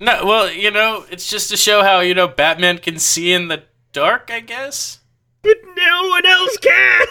[0.00, 3.48] no, well, you know, it's just to show how you know Batman can see in
[3.48, 4.30] the dark.
[4.32, 5.00] I guess.
[5.42, 7.06] But no one else can.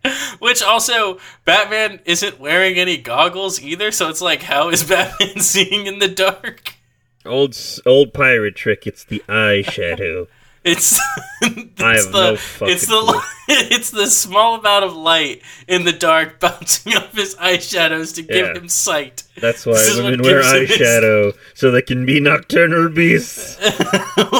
[0.38, 5.86] Which also, Batman isn't wearing any goggles either, so it's like, how is Batman seeing
[5.86, 6.74] in the dark?
[7.24, 8.86] Old old pirate trick.
[8.86, 10.28] It's the eyeshadow.
[10.64, 10.98] It's,
[11.40, 13.20] it's the no it's the clue.
[13.48, 18.46] it's the small amount of light in the dark bouncing off his eyeshadows to give
[18.48, 18.54] Yeah.
[18.54, 19.22] him sight.
[19.40, 23.56] That's why This women wear him his- eyeshadow so they can be nocturnal beasts.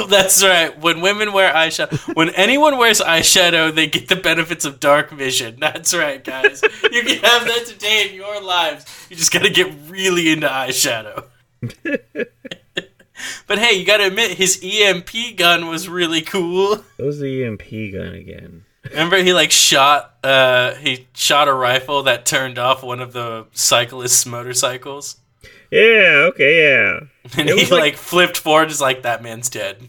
[0.09, 0.77] That's right.
[0.81, 5.57] When women wear eyeshadow, when anyone wears eyeshadow, they get the benefits of dark vision.
[5.61, 6.61] That's right, guys.
[6.91, 8.85] You can have that today in your lives.
[9.09, 11.25] You just gotta get really into eyeshadow.
[13.47, 16.77] But hey, you gotta admit, his EMP gun was really cool.
[16.97, 18.65] What was the EMP gun again?
[18.91, 23.47] Remember, he like shot, uh, he shot a rifle that turned off one of the
[23.53, 25.17] cyclists' motorcycles,
[25.71, 26.29] Yeah.
[26.31, 26.63] Okay.
[26.63, 27.01] Yeah.
[27.39, 28.71] and It he was like, like- flipped forward.
[28.71, 29.89] Is like that man's dead.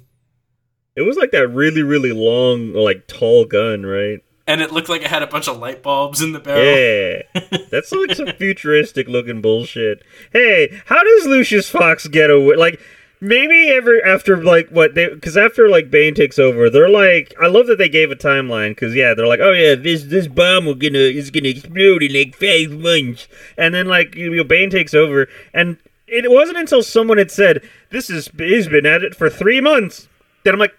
[0.96, 4.20] It was like that really, really long, like tall gun, right?
[4.48, 6.66] and it looked like it had a bunch of light bulbs in the barrel.
[6.66, 10.02] Yeah, that's like some futuristic looking bullshit.
[10.34, 12.56] Hey, how does Lucius Fox get away?
[12.56, 12.82] Like
[13.22, 17.48] maybe ever after like what they because after like Bane takes over, they're like I
[17.48, 20.66] love that they gave a timeline because yeah, they're like oh yeah, this this bomb
[20.66, 23.28] will gonna is gonna explode in like five months,
[23.58, 25.78] and then like you know Bane takes over, and
[26.08, 30.08] it wasn't until someone had said this is he's been at it for three months
[30.44, 30.76] that I'm like.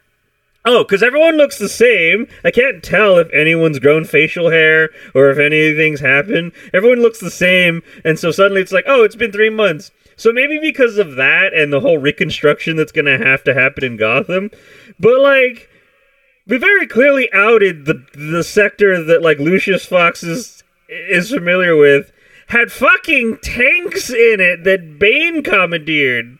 [0.62, 2.28] Oh, because everyone looks the same.
[2.44, 6.52] I can't tell if anyone's grown facial hair or if anything's happened.
[6.74, 9.90] Everyone looks the same, and so suddenly it's like, oh, it's been three months.
[10.20, 13.84] So maybe because of that and the whole reconstruction that's going to have to happen
[13.84, 14.50] in Gotham,
[14.98, 15.70] but like,
[16.46, 22.12] we very clearly outed the the sector that like Lucius Fox is is familiar with
[22.48, 26.36] had fucking tanks in it that Bane commandeered.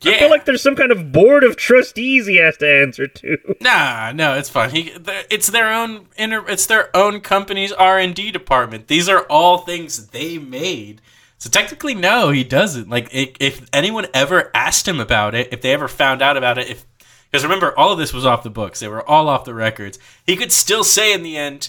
[0.00, 0.12] Yeah.
[0.12, 3.36] I feel like there's some kind of board of trustees he has to answer to.
[3.60, 4.70] Nah, no, it's fine.
[4.70, 4.92] He,
[5.28, 8.86] it's their own inter- it's their own company's R and D department.
[8.86, 11.00] These are all things they made.
[11.38, 12.88] So technically, no, he doesn't.
[12.88, 16.58] Like, if, if anyone ever asked him about it, if they ever found out about
[16.58, 16.84] it, if
[17.30, 18.80] because remember, all of this was off the books.
[18.80, 19.98] They were all off the records.
[20.24, 21.68] He could still say in the end,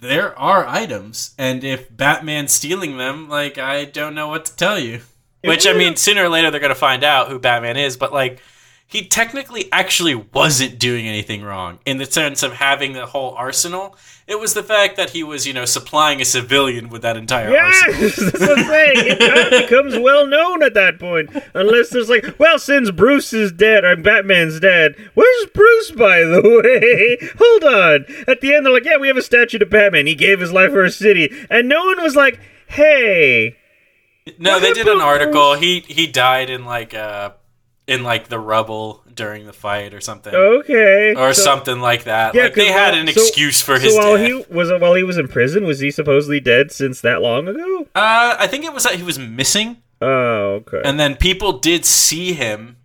[0.00, 4.78] there are items, and if Batman's stealing them, like I don't know what to tell
[4.78, 5.00] you.
[5.44, 7.96] Which I mean, sooner or later they're gonna find out who Batman is.
[7.96, 8.40] But like,
[8.90, 13.94] he technically actually wasn't doing anything wrong in the sense of having the whole arsenal.
[14.26, 17.54] It was the fact that he was, you know, supplying a civilian with that entire
[17.58, 18.00] arsenal.
[18.00, 18.94] Yes, that's what I'm saying.
[18.96, 21.28] It kind of becomes well known at that point.
[21.52, 26.40] Unless there's like, well, since Bruce is dead, or Batman's dead, where's Bruce, by the
[27.20, 27.28] way?
[27.38, 28.06] Hold on.
[28.26, 30.06] At the end, they're like, yeah, we have a statue to Batman.
[30.06, 31.30] He gave his life for our city.
[31.50, 33.54] And no one was like, hey.
[34.38, 35.52] No, they did an article.
[35.52, 35.60] Bruce?
[35.60, 37.32] He he died in like uh
[37.88, 40.32] in like the rubble during the fight or something.
[40.34, 41.14] Okay.
[41.16, 42.34] or So- something like that.
[42.34, 44.26] Yeah, like they had an so- excuse for So his while death.
[44.26, 47.88] he was while he was in prison, was he supposedly dead since that long ago?
[47.96, 50.82] uh, I think it was that he was missing, Oh, okay.
[50.84, 52.76] and then people did see him.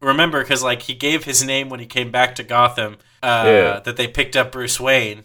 [0.00, 2.96] Remember, because like he gave his name when he came back to Gotham.
[3.22, 3.80] Uh, Yeah.
[3.80, 5.22] That they picked up Bruce Wayne.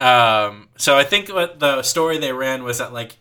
[0.00, 3.16] Um, so I think what the story they ran was that like,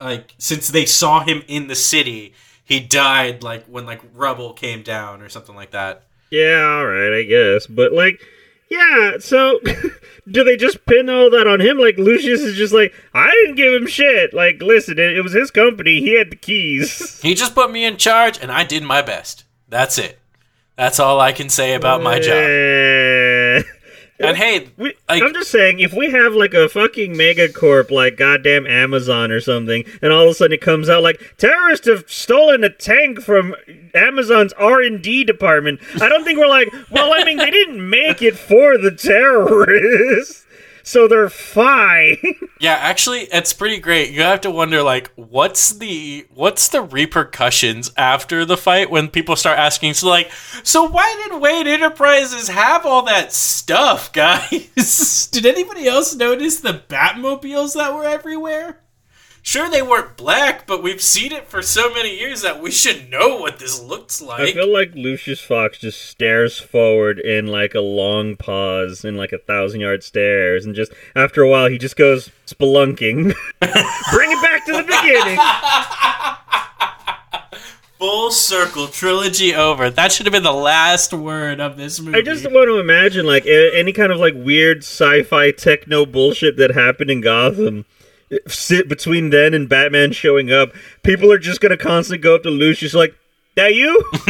[0.00, 2.34] like since they saw him in the city,
[2.68, 6.02] he died like when like rubble came down or something like that.
[6.30, 7.66] Yeah, all right, I guess.
[7.66, 8.20] But like,
[8.68, 9.12] yeah.
[9.18, 9.58] So,
[10.30, 11.78] do they just pin all that on him?
[11.78, 14.34] Like Lucius is just like, I didn't give him shit.
[14.34, 16.00] Like, listen, it, it was his company.
[16.00, 17.18] He had the keys.
[17.22, 19.44] He just put me in charge, and I did my best.
[19.68, 20.18] That's it.
[20.76, 23.64] That's all I can say about my job.
[24.20, 28.16] And hey, We, like- I'm just saying, if we have like a fucking megacorp like
[28.16, 32.04] goddamn Amazon or something, and all of a sudden it comes out like terrorists have
[32.10, 33.54] stolen a tank from
[33.94, 37.88] Amazon's R and D department, I don't think we're like, well, I mean, they didn't
[37.88, 40.44] make it for the terrorists,
[40.88, 42.16] so they're fine.
[42.60, 44.10] yeah, actually, it's pretty great.
[44.10, 49.36] You have to wonder, like, what's the what's the repercussions after the fight when people
[49.36, 49.92] start asking?
[49.94, 50.30] So, like,
[50.62, 55.26] so why did Wayne Enterprises have all that stuff, guys?
[55.30, 58.80] did anybody else notice the Batmobiles that were everywhere?
[59.42, 63.08] Sure, they weren't black, but we've seen it for so many years that we should
[63.10, 64.40] know what this looks like.
[64.40, 69.32] I feel like Lucius Fox just stares forward in like a long pause, in like
[69.32, 73.32] a thousand yard stares, and just after a while he just goes spelunking.
[73.60, 75.38] Bring it back to the beginning.
[77.98, 79.90] Full circle trilogy over.
[79.90, 82.16] That should have been the last word of this movie.
[82.16, 86.56] I just want to imagine like a- any kind of like weird sci-fi techno bullshit
[86.58, 87.86] that happened in Gotham.
[88.46, 92.50] Sit between then and Batman showing up, people are just gonna constantly go up to
[92.50, 93.14] Lucius like,
[93.56, 94.04] "That you?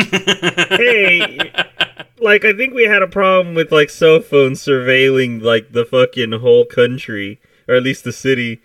[0.76, 1.52] hey,
[2.20, 6.32] like I think we had a problem with like cell phones surveilling like the fucking
[6.32, 8.60] whole country or at least the city.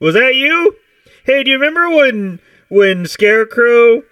[0.00, 0.76] Was that you?
[1.24, 4.02] Hey, do you remember when when Scarecrow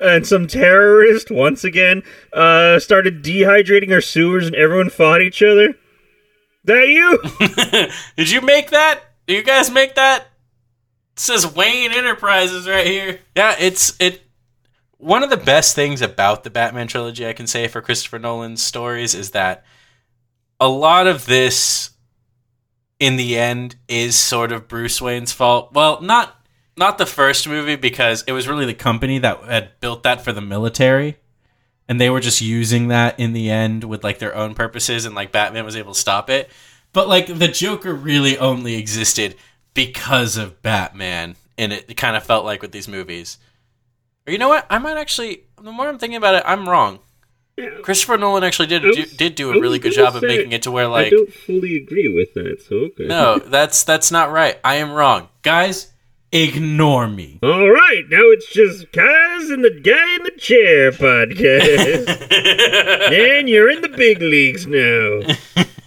[0.00, 2.02] and some terrorist once again
[2.32, 5.74] uh started dehydrating our sewers and everyone fought each other?
[6.64, 7.18] That you?
[8.16, 9.00] Did you make that?
[9.26, 10.22] Do you guys make that?
[11.14, 13.20] It says Wayne Enterprises right here.
[13.36, 14.22] Yeah, it's it.
[14.98, 18.62] One of the best things about the Batman trilogy I can say for Christopher Nolan's
[18.62, 19.64] stories is that
[20.58, 21.90] a lot of this,
[22.98, 25.72] in the end, is sort of Bruce Wayne's fault.
[25.72, 26.40] Well, not
[26.76, 30.32] not the first movie because it was really the company that had built that for
[30.32, 31.16] the military
[31.88, 35.14] and they were just using that in the end with like their own purposes and
[35.14, 36.50] like Batman was able to stop it.
[36.94, 39.34] But like the Joker really only existed
[39.74, 43.36] because of Batman and it, kind of felt like with these movies.
[44.26, 44.64] Or you know what?
[44.70, 47.00] I might actually the more I'm thinking about it, I'm wrong.
[47.82, 50.62] Christopher Nolan actually did was- do, did do a really good job of making it
[50.62, 53.04] to where like I don't fully agree with that, so okay.
[53.06, 54.58] no, that's that's not right.
[54.64, 55.92] I am wrong, guys.
[56.34, 57.38] Ignore me.
[57.44, 62.08] All right, now it's just guys and the guy in the chair podcast,
[63.38, 65.20] and you're in the big leagues now.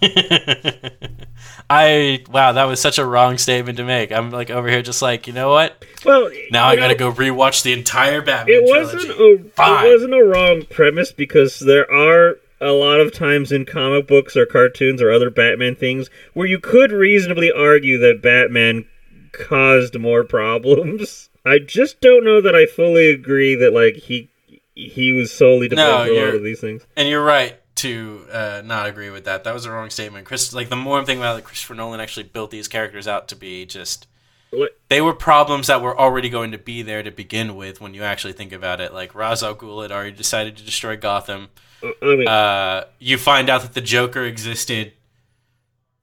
[1.70, 4.10] I wow, that was such a wrong statement to make.
[4.10, 5.84] I'm like over here, just like you know what?
[6.04, 9.48] Well, Now I gotta know, go rewatch the entire Batman It wasn't trilogy.
[9.48, 9.84] a Fine.
[9.86, 14.34] it wasn't a wrong premise because there are a lot of times in comic books
[14.34, 18.86] or cartoons or other Batman things where you could reasonably argue that Batman
[19.32, 21.30] caused more problems.
[21.44, 24.28] I just don't know that I fully agree that like he
[24.74, 26.86] he was solely to blame for a lot of these things.
[26.96, 29.44] And you're right to uh, not agree with that.
[29.44, 30.26] That was a wrong statement.
[30.26, 33.28] Chris, like the more I'm thinking about it, Christopher Nolan actually built these characters out
[33.28, 34.06] to be just.
[34.52, 37.80] Like- They were problems that were already going to be there to begin with.
[37.80, 40.96] When you actually think about it, like Ra's al Ghul had already decided to destroy
[40.96, 41.48] Gotham.
[41.82, 44.92] Uh, I mean, Uh, you find out that the Joker existed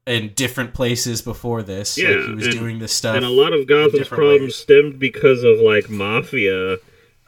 [0.06, 1.98] in different places before this.
[1.98, 3.16] like Yeah, he was and- doing this stuff.
[3.16, 4.56] and a lot of Gotham's problems ways.
[4.56, 6.78] stemmed because of like mafia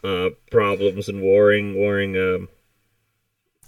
[0.03, 2.49] uh, problems and warring warring um,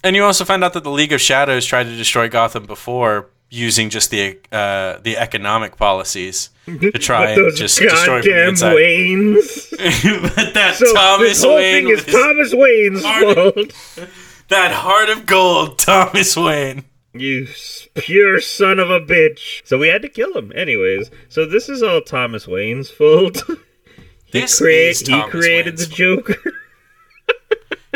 [0.04, 3.30] And you also find out that the League of Shadows tried to destroy Gotham before
[3.52, 8.76] using just the uh, the economic policies to try and just destroy from the inside.
[8.76, 9.72] Waynes.
[10.36, 14.10] but that So Thomas this whole Wayne, thing is with his- Thomas Wayne's Hard- fault.
[14.50, 16.84] that heart of gold, Thomas Wayne.
[17.14, 17.48] You
[17.96, 19.62] pure son of a bitch.
[19.66, 21.10] So we had to kill him, anyways.
[21.28, 23.42] So this is all Thomas Wayne's fault.
[24.26, 26.36] he This create- is he created Wayne's the Joker.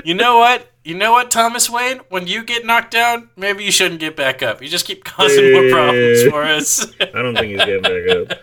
[0.05, 0.69] You know what?
[0.83, 1.99] You know what, Thomas Wayne?
[2.09, 4.61] When you get knocked down, maybe you shouldn't get back up.
[4.61, 6.29] You just keep causing more problems Eh.
[6.29, 6.85] for us.
[6.99, 8.39] I don't think he's getting back up.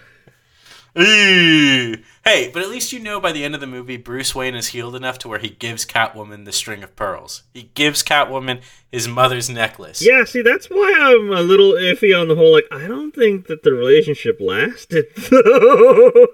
[2.30, 4.68] Hey, but at least you know by the end of the movie, Bruce Wayne is
[4.68, 7.42] healed enough to where he gives Catwoman the string of pearls.
[7.52, 8.62] He gives Catwoman
[8.92, 10.00] his mother's necklace.
[10.00, 12.52] Yeah, see, that's why I'm a little iffy on the whole.
[12.52, 16.26] Like, I don't think that the relationship lasted, though.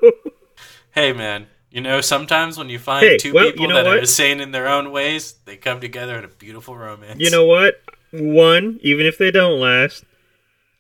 [0.91, 1.47] Hey, man.
[1.71, 3.99] You know, sometimes when you find Hey, two well, people you know that are what?
[4.01, 7.21] insane in their own ways, they come together in a beautiful romance.
[7.21, 7.81] you know what?
[8.13, 10.05] One, even if they don't last,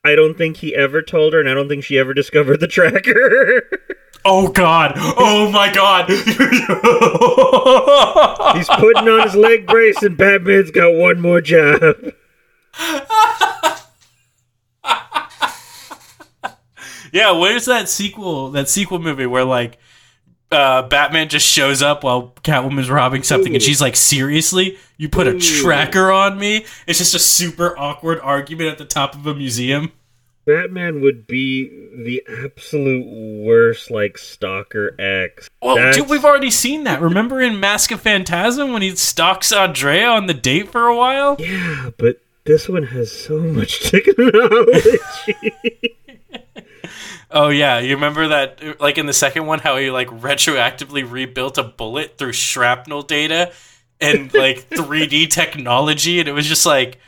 [0.04, 2.68] I don't think he ever told her, and I don't think she ever discovered the
[2.68, 3.62] tracker.
[4.28, 4.94] Oh God!
[4.96, 6.10] Oh my God!
[8.56, 11.94] He's putting on his leg brace, and Batman's got one more job.
[17.12, 18.50] yeah, where's that sequel?
[18.50, 19.78] That sequel movie where like
[20.50, 25.28] uh, Batman just shows up while Catwoman's robbing something, and she's like, "Seriously, you put
[25.28, 29.34] a tracker on me?" It's just a super awkward argument at the top of a
[29.36, 29.92] museum.
[30.46, 33.04] Batman would be the absolute
[33.44, 35.50] worst, like stalker X.
[35.60, 37.02] Well, oh, That's- dude, we've already seen that.
[37.02, 41.36] Remember in Mask of Phantasm when he stalks Andrea on the date for a while?
[41.38, 44.98] Yeah, but this one has so much technology.
[47.28, 48.80] Oh yeah, you remember that?
[48.80, 53.52] Like in the second one, how he like retroactively rebuilt a bullet through shrapnel data
[54.00, 56.98] and like 3D technology, and it was just like,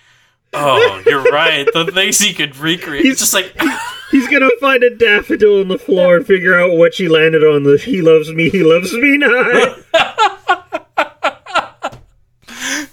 [0.55, 1.69] oh, you're right.
[1.73, 3.05] The things he could recreate.
[3.05, 3.57] It's just like,
[4.11, 7.65] He's gonna find a daffodil on the floor and figure out what she landed on.
[7.65, 9.79] The he loves me, he loves me not.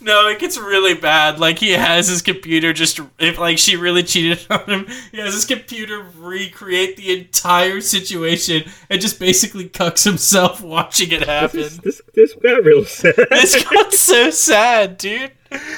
[0.01, 1.39] no, it gets really bad.
[1.39, 5.34] Like he has his computer just if like she really cheated on him, he has
[5.34, 11.62] his computer recreate the entire situation and just basically cucks himself watching it happen.
[11.62, 13.16] this, this this got real sad.
[13.30, 15.32] This got so sad, dude.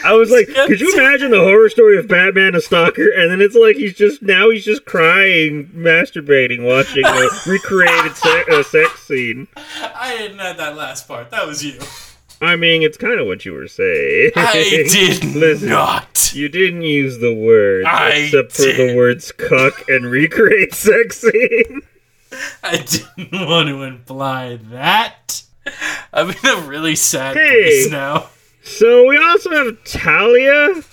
[0.05, 3.41] I was like, could you imagine the horror story of Batman a stalker, and then
[3.41, 9.01] it's like he's just now he's just crying, masturbating, watching a recreated se- uh, sex
[9.03, 9.47] scene.
[9.57, 11.29] I didn't add that last part.
[11.31, 11.79] That was you.
[12.39, 14.31] I mean, it's kind of what you were saying.
[14.35, 14.53] I
[14.91, 16.31] did Listen, not.
[16.35, 21.81] You didn't use the word I except for the words "cuck" and "recreate sex scene."
[22.63, 25.41] I didn't want to imply that.
[26.13, 27.61] I'm in a really sad Hey.
[27.63, 28.29] place now.
[28.67, 30.83] So we also have Talia,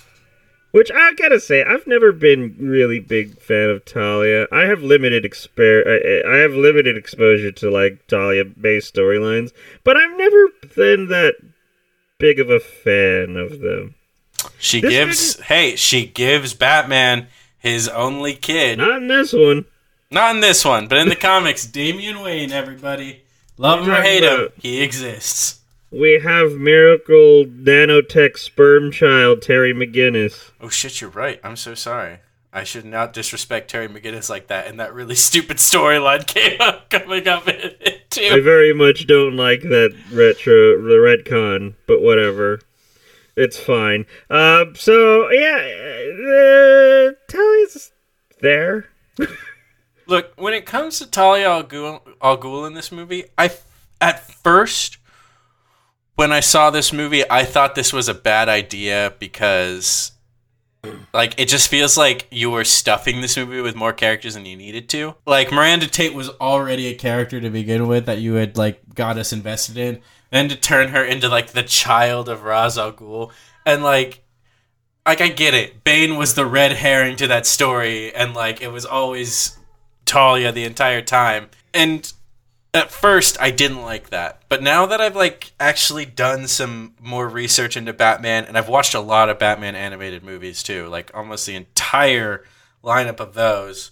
[0.71, 4.47] which I gotta say I've never been really big fan of Talia.
[4.51, 9.51] I have limited exper- I, I have limited exposure to like Talia based storylines,
[9.83, 11.35] but I've never been that
[12.17, 13.95] big of a fan of them.
[14.57, 18.77] She This gives, hey, she gives Batman his only kid.
[18.77, 19.65] Not in this one.
[20.09, 23.23] Not in this one, but in the comics, Damian Wayne, everybody.
[23.57, 25.61] Love him or hate him, he exists.
[25.97, 30.51] We have miracle nanotech sperm child Terry McGinnis.
[30.59, 31.39] Oh shit, you're right.
[31.41, 32.17] I'm so sorry.
[32.51, 36.89] I should not disrespect Terry McGinnis like that, and that really stupid storyline came up
[36.89, 42.59] coming up in it I very much don't like that retro the retcon, but whatever.
[43.37, 44.05] It's fine.
[44.29, 47.93] Uh, so yeah, uh, Talia's
[48.41, 48.89] there.
[50.07, 53.49] Look, when it comes to Talia al Ghul, al Ghul in this movie, I
[54.01, 54.97] at first
[56.15, 60.11] when I saw this movie, I thought this was a bad idea because
[61.13, 64.55] like it just feels like you were stuffing this movie with more characters than you
[64.55, 65.15] needed to.
[65.25, 69.17] Like Miranda Tate was already a character to begin with that you had like got
[69.17, 70.01] us invested in,
[70.31, 73.31] and to turn her into like the child of Ra's al Ghul,
[73.65, 74.23] and like
[75.05, 75.83] like I get it.
[75.83, 79.57] Bane was the red herring to that story, and like it was always
[80.05, 81.49] Talia the entire time.
[81.73, 82.11] And
[82.75, 84.41] at first I didn't like that.
[84.49, 88.93] But now that I've like actually done some more research into Batman and I've watched
[88.93, 92.43] a lot of Batman animated movies too, like almost the entire
[92.83, 93.91] lineup of those.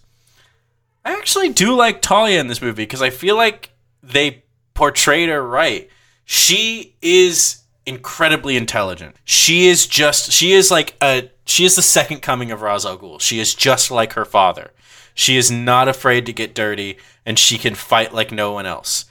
[1.06, 3.72] I actually do like Talia in this movie because I feel like
[4.02, 5.90] they portrayed her right.
[6.26, 9.16] She is incredibly intelligent.
[9.24, 12.98] She is just she is like a she is the second coming of Ra's al
[12.98, 13.20] Ghul.
[13.20, 14.72] She is just like her father.
[15.14, 19.06] She is not afraid to get dirty and she can fight like no one else.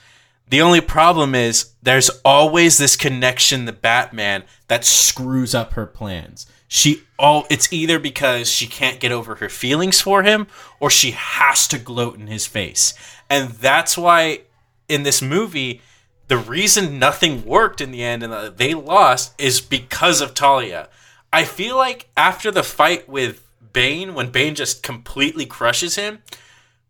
[0.48, 6.46] The only problem is there's always this connection to Batman that screws up her plans.
[6.68, 10.46] She all it's either because she can't get over her feelings for him
[10.80, 12.94] or she has to gloat in his face.
[13.30, 14.40] And that's why
[14.88, 15.80] in this movie
[16.28, 20.88] the reason nothing worked in the end and they lost is because of Talia.
[21.32, 26.20] I feel like after the fight with Bane, when Bane just completely crushes him,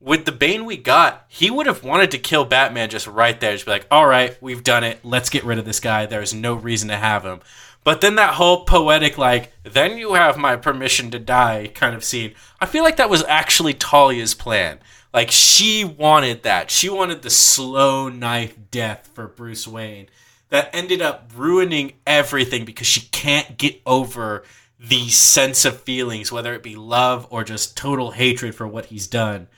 [0.01, 3.53] with the Bane we got, he would have wanted to kill Batman just right there.
[3.53, 4.99] Just be like, all right, we've done it.
[5.05, 6.07] Let's get rid of this guy.
[6.07, 7.41] There's no reason to have him.
[7.85, 12.05] But then that whole poetic, like, then you have my permission to die kind of
[12.05, 14.79] scene, I feel like that was actually Talia's plan.
[15.13, 16.71] Like, she wanted that.
[16.71, 20.09] She wanted the slow knife death for Bruce Wayne
[20.49, 24.45] that ended up ruining everything because she can't get over
[24.89, 29.07] the sense of feelings, whether it be love or just total hatred for what he's
[29.07, 29.49] done,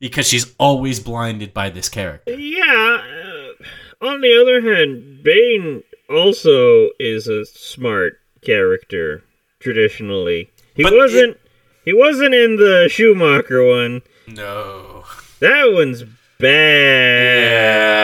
[0.00, 2.32] because she's always blinded by this character.
[2.32, 3.00] Yeah.
[3.00, 8.14] Uh, on the other hand, Bane also is a smart
[8.44, 9.22] character
[9.60, 10.50] traditionally.
[10.74, 11.30] He But wasn't.
[11.32, 11.38] it-
[11.84, 14.02] he wasn't in the Schumacher one.
[14.28, 15.04] No.
[15.40, 16.04] That one's
[16.42, 18.02] bad.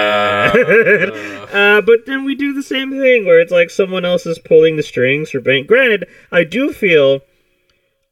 [0.54, 1.46] Yeah.
[1.76, 4.76] uh, but then we do the same thing where it's like someone else is pulling
[4.76, 5.66] the strings for Bane.
[5.66, 7.20] Granted, I do feel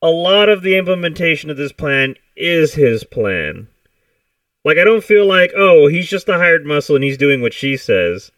[0.03, 3.69] a lot of the implementation of this plan is his plan.
[4.65, 7.55] Like I don't feel like, oh, he's just a hired muscle and he's doing what
[7.55, 8.33] she says.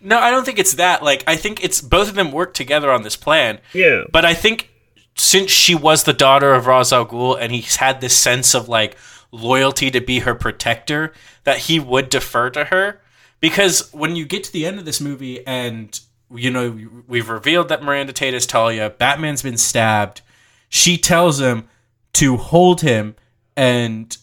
[0.00, 1.02] No, I don't think it's that.
[1.02, 3.60] Like, I think it's both of them work together on this plan.
[3.72, 4.04] Yeah.
[4.12, 4.70] But I think
[5.16, 8.68] since she was the daughter of Ra's al Ghul and he's had this sense of
[8.68, 8.96] like
[9.30, 11.12] loyalty to be her protector,
[11.44, 13.00] that he would defer to her.
[13.40, 15.98] Because when you get to the end of this movie and
[16.30, 20.22] you know we've revealed that Miranda Tate is Talia, Batman's been stabbed.
[20.68, 21.68] She tells him
[22.14, 23.14] to hold him
[23.56, 24.16] and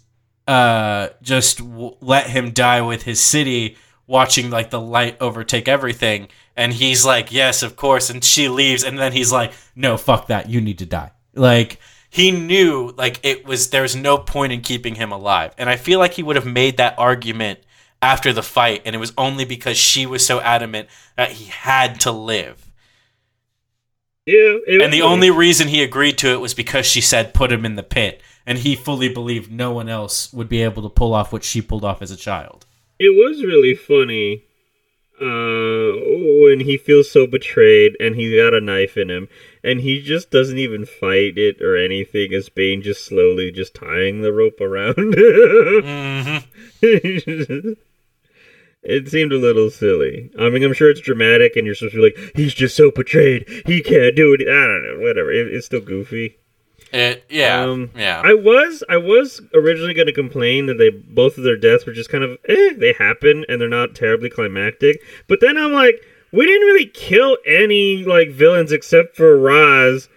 [0.47, 3.77] uh, just w- let him die with his city,
[4.07, 6.27] watching like the light overtake everything.
[6.55, 10.27] And he's like, "Yes, of course." And she leaves, and then he's like, "No, fuck
[10.27, 10.49] that.
[10.49, 11.79] You need to die." Like
[12.15, 13.71] he knew, like it was.
[13.71, 15.53] there was no point in keeping him alive.
[15.57, 17.59] And I feel like he would have made that argument
[18.01, 20.87] after the fight, and it was only because she was so adamant
[21.17, 22.71] that he had to live.
[24.25, 27.75] And the only reason he agreed to it was because she said put him in
[27.75, 28.21] the pit.
[28.45, 31.61] And he fully believed no one else would be able to pull off what she
[31.61, 32.65] pulled off as a child.
[32.97, 34.45] it was really funny
[35.19, 35.91] uh,
[36.45, 39.27] when he feels so betrayed and he's got a knife in him
[39.65, 44.21] and he just doesn't even fight it or anything as Bane just slowly just tying
[44.21, 44.95] the rope around.
[44.95, 46.45] Mm-hmm.
[48.83, 50.29] it seemed a little silly.
[50.39, 52.91] I mean, I'm sure it's dramatic and you're supposed to be like, he's just so
[52.91, 53.49] betrayed.
[53.65, 54.41] He can't do it.
[54.41, 54.99] I don't know.
[54.99, 55.31] Whatever.
[55.31, 56.37] It, it's still goofy.
[56.93, 58.21] It, yeah, Um, yeah.
[58.23, 61.91] I was I was originally going to complain that they both of their deaths were
[61.91, 65.01] just kind of eh, they happen and they're not terribly climactic.
[65.27, 65.95] But then I'm like,
[66.35, 70.09] we didn't really kill any like villains except for Ra's,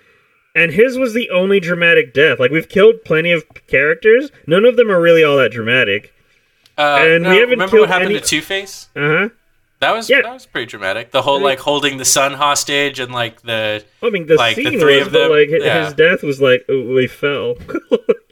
[0.54, 2.38] and his was the only dramatic death.
[2.40, 6.12] Like we've killed plenty of characters, none of them are really all that dramatic.
[6.76, 8.88] Uh, and we haven't remember killed what happened any- to Two Face?
[8.94, 9.28] Uh huh.
[9.80, 10.22] That was Yeah.
[10.22, 11.12] that was pretty dramatic.
[11.12, 14.76] The whole like holding the sun hostage and like the I mean, the Like, the
[14.78, 15.30] three was, of but them?
[15.30, 15.84] like Yeah.
[15.84, 17.54] his death was like oh, we fell.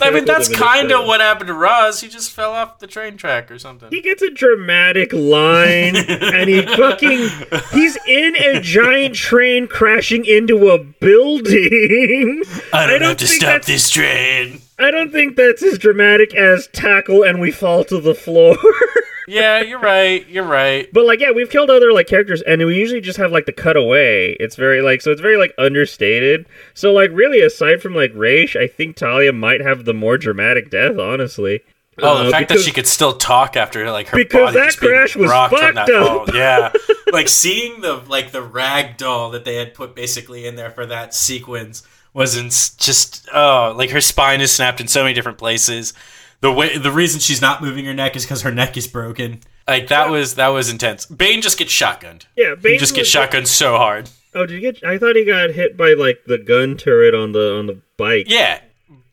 [0.00, 2.00] I mean that's kind of what happened to Ra's.
[2.00, 3.88] He just fell off the train track or something.
[3.90, 7.28] He gets a dramatic line, and he fucking
[7.72, 12.42] he's in a giant train crashing into a building.
[12.72, 14.60] I don't, I don't have to stop this train.
[14.78, 18.56] I don't think that's as dramatic as tackle and we fall to the floor.
[19.28, 20.26] yeah, you're right.
[20.28, 20.88] You're right.
[20.92, 23.52] But like, yeah, we've killed other like characters, and we usually just have like the
[23.52, 24.32] cutaway.
[24.40, 25.10] It's very like so.
[25.12, 26.46] It's very like understated.
[26.74, 30.70] So like, really, aside from like Ra's, I think Talia might have the more dramatic
[30.70, 30.98] death.
[30.98, 31.60] Honestly.
[32.00, 34.66] Oh, the Uh, fact because- that she could still talk after like her Because body
[34.66, 36.26] that crash was rocked on that fucked up.
[36.28, 36.36] phone.
[36.36, 36.72] Yeah,
[37.12, 40.86] like seeing the like the rag doll that they had put basically in there for
[40.86, 41.82] that sequence
[42.14, 45.92] was in just oh like her spine is snapped in so many different places.
[46.40, 49.40] The way the reason she's not moving her neck is because her neck is broken.
[49.66, 51.04] Like that was that was intense.
[51.06, 52.26] Bane just gets shotgunned.
[52.36, 54.08] Yeah, He Bane just gets shotgunned so hard.
[54.34, 54.84] Oh, did you get?
[54.84, 58.26] I thought he got hit by like the gun turret on the on the bike.
[58.28, 58.60] Yeah.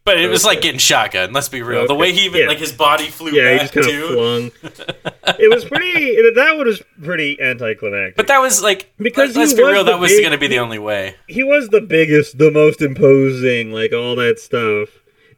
[0.04, 1.34] But it was like getting shotgun.
[1.34, 1.88] Let's be real.
[1.88, 2.48] The way he even Yeah.
[2.48, 4.06] like his body flew Yeah, he back just kind too.
[4.06, 4.52] of flung.
[5.40, 6.16] it was pretty.
[6.36, 8.16] That one was pretty anticlimactic.
[8.16, 9.84] But that was like Because Let, us be real.
[9.84, 11.16] That was going to be the only way.
[11.28, 14.90] he was the biggest, the most imposing, like all that stuff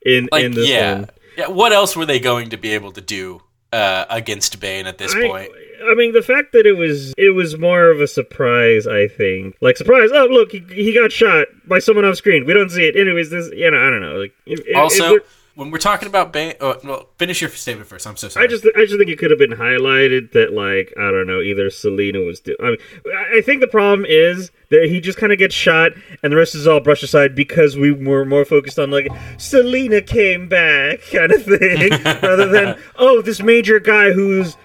[0.05, 1.09] in Like in this yeah, one.
[1.37, 1.47] Yeah.
[1.47, 5.13] What else were they going to be able to do uh, against Bane at this
[5.15, 5.51] I, point?
[5.89, 8.87] I mean, the fact that it was it was more of a surprise.
[8.87, 10.09] I think, like surprise.
[10.13, 12.45] Oh, look, he, he got shot by someone off screen.
[12.45, 12.95] We don't see it.
[12.95, 14.15] Anyways, this you know, I don't know.
[14.15, 15.23] Like, if, if- if Also, we're-
[15.57, 18.05] when we're talking about Bane, oh, well, finish your statement first.
[18.05, 18.45] I'm so sorry.
[18.45, 21.41] I just I just think it could have been highlighted that like I don't know
[21.41, 22.77] either Selina was do- I mean
[23.07, 26.37] I I think the problem is that he just kind of gets shot and the
[26.37, 29.07] rest is all brushed aside because we were more focused on like
[29.39, 34.57] Selina came back kind of thing rather than oh this major guy who's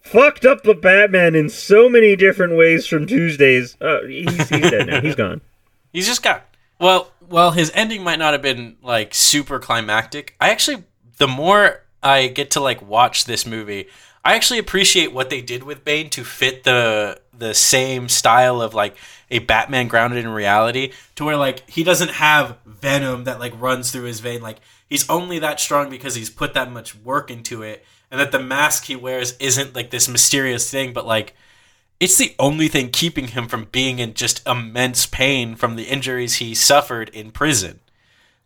[0.00, 4.88] fucked up the Batman in so many different ways from Tuesdays uh, he's, he's dead
[4.88, 5.40] now he's gone
[5.92, 6.46] He's just got
[6.78, 7.50] well, well.
[7.50, 10.34] His ending might not have been like super climactic.
[10.40, 10.84] I actually,
[11.18, 13.88] the more I get to like watch this movie,
[14.24, 18.74] I actually appreciate what they did with Bane to fit the the same style of
[18.74, 18.96] like
[19.30, 23.90] a Batman grounded in reality, to where like he doesn't have venom that like runs
[23.90, 24.42] through his vein.
[24.42, 24.58] Like
[24.88, 28.40] he's only that strong because he's put that much work into it, and that the
[28.40, 31.34] mask he wears isn't like this mysterious thing, but like
[31.98, 36.36] it's the only thing keeping him from being in just immense pain from the injuries
[36.36, 37.80] he suffered in prison.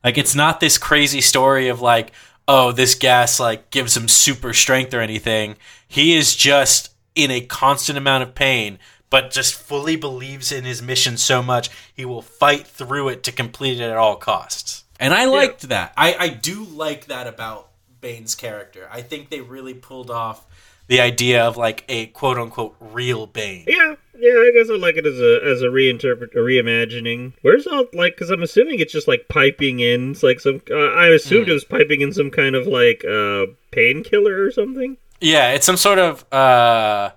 [0.05, 2.13] Like it's not this crazy story of like,
[2.47, 5.57] oh, this gas like gives him super strength or anything.
[5.87, 8.79] He is just in a constant amount of pain,
[9.11, 13.33] but just fully believes in his mission so much he will fight through it to
[13.33, 14.85] complete it at all costs.
[15.01, 15.93] And I liked that.
[15.97, 17.71] I, I do like that about
[18.01, 18.89] Bane's character.
[18.91, 20.47] I think they really pulled off
[20.91, 23.65] the idea of like a quote unquote real Bane.
[23.67, 27.67] yeah yeah I guess I like it as a as a reinterpret a reimagining where's
[27.67, 31.07] all like because I'm assuming it's just like piping in it's like some uh, I
[31.09, 31.51] assumed Hmm.
[31.53, 35.79] it was piping in some kind of like uh painkiller or something Yeah, it's some
[35.79, 37.11] sort of uh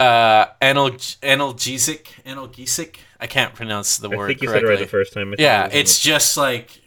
[0.00, 2.96] uh analg- analgesic analgesic.
[3.20, 5.36] I can't pronounce the I word think you said it right the first time I
[5.38, 6.80] yeah, it it's just like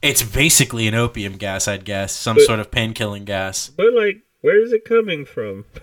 [0.00, 3.68] it's basically an opium gas, I'd guess, some But- sort of pain killing gas.
[3.68, 5.64] but like where is it coming from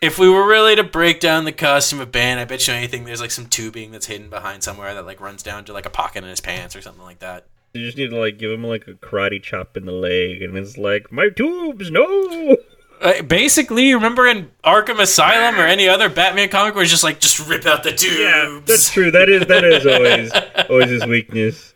[0.00, 3.04] If we were really to break down the costume of Bane, I bet you anything
[3.04, 5.90] there's like some tubing that's hidden behind somewhere that like runs down to like a
[5.90, 7.46] pocket in his pants or something like that.
[7.72, 10.58] you just need to like give him like a karate chop in the leg and
[10.58, 12.56] it's like my tubes no
[13.00, 17.18] Uh, basically, remember in Arkham Asylum or any other Batman comic where it's just like
[17.20, 18.18] just rip out the tubes.
[18.18, 20.30] yeah that's true that is that is always
[20.70, 21.73] always his weakness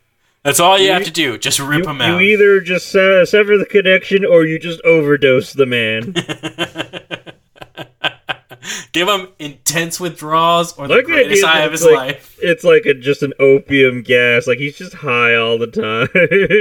[0.49, 1.39] That's all you, You- have to do.
[1.39, 2.01] Just rip you, out.
[2.01, 6.15] you either just uh, sever the connection or you just overdose the man
[8.93, 12.39] Give him intense withdrawals or the Like the greatest high of his like- life.
[12.43, 14.47] it's like a, just an opium gas.
[14.47, 16.09] Like he's just high all the time.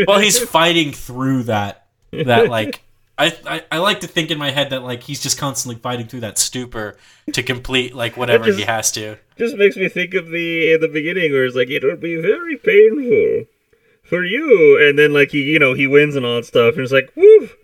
[0.07, 1.87] Well, he's fighting through that.
[2.11, 2.83] That like.
[3.19, 6.05] I, I, I like to think in my head that like he's just constantly fighting
[6.05, 6.97] through that stupor
[7.33, 9.17] to complete like whatever just- he has to.
[9.39, 12.15] just makes me think of the in the beginning where it's like it would be
[12.21, 13.45] very painful
[14.07, 16.83] for you, and then like he you know he wins and all that stuff, and
[16.83, 17.55] it's like woof.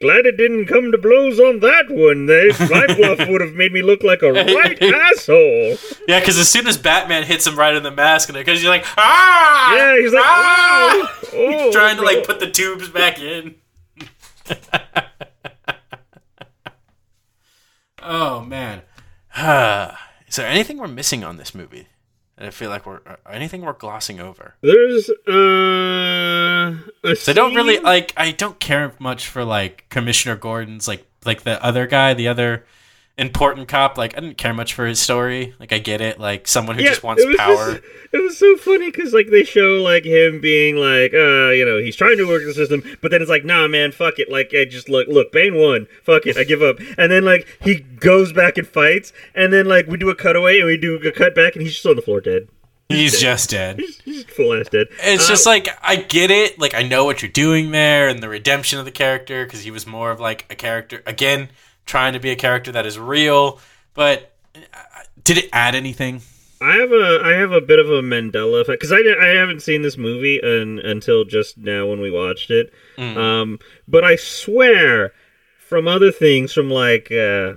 [0.00, 2.26] Glad it didn't come to blows on that one.
[2.26, 5.76] They, my bluff would have made me look like a right asshole.
[6.06, 8.70] Yeah, because as soon as Batman hits him right in the mask, and because you're
[8.70, 11.20] like ah Yeah, he's like, ah!
[11.24, 13.56] "Oh, oh, trying to like put the tubes back in.
[18.00, 18.82] oh man,
[20.28, 21.88] is there anything we're missing on this movie?
[22.40, 24.54] I feel like we're anything we're glossing over.
[24.60, 28.12] There's uh, So I don't really like.
[28.16, 32.64] I don't care much for like Commissioner Gordon's like like the other guy, the other
[33.18, 33.98] important cop.
[33.98, 35.54] Like I didn't care much for his story.
[35.60, 36.18] Like I get it.
[36.20, 37.72] Like someone who just wants it power.
[37.72, 41.64] just- it was so funny because like they show like him being like, uh, you
[41.64, 44.30] know, he's trying to work the system, but then it's like, nah, man, fuck it.
[44.30, 45.86] Like, I just look, look, Bane won.
[46.02, 46.78] Fuck it, I give up.
[46.96, 50.58] And then like he goes back and fights, and then like we do a cutaway
[50.58, 52.48] and we do a cut back, and he's just on the floor dead.
[52.88, 53.78] He's just dead.
[53.80, 54.86] He's, he's full ass dead.
[55.02, 56.58] It's Uh, just like I get it.
[56.58, 59.70] Like I know what you're doing there, and the redemption of the character because he
[59.70, 61.50] was more of like a character again
[61.88, 63.58] trying to be a character that is real.
[63.94, 64.60] But uh,
[65.24, 66.22] did it add anything?
[66.60, 69.62] I have a I have a bit of a Mandela effect because I, I haven't
[69.62, 72.72] seen this movie un, until just now when we watched it.
[72.98, 75.12] Um, but I swear,
[75.58, 77.54] from other things, from like uh,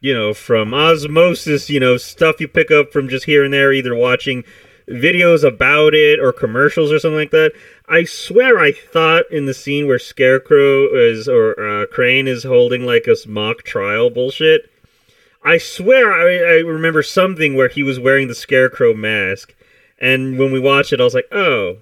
[0.00, 3.72] you know, from osmosis, you know, stuff you pick up from just here and there,
[3.72, 4.42] either watching
[4.88, 7.52] videos about it or commercials or something like that.
[7.88, 12.84] I swear, I thought in the scene where Scarecrow is or uh, Crane is holding
[12.84, 14.70] like a mock trial bullshit.
[15.44, 19.54] I swear I, I remember something where he was wearing the scarecrow mask,
[19.98, 21.78] and when we watched it, I was like, oh.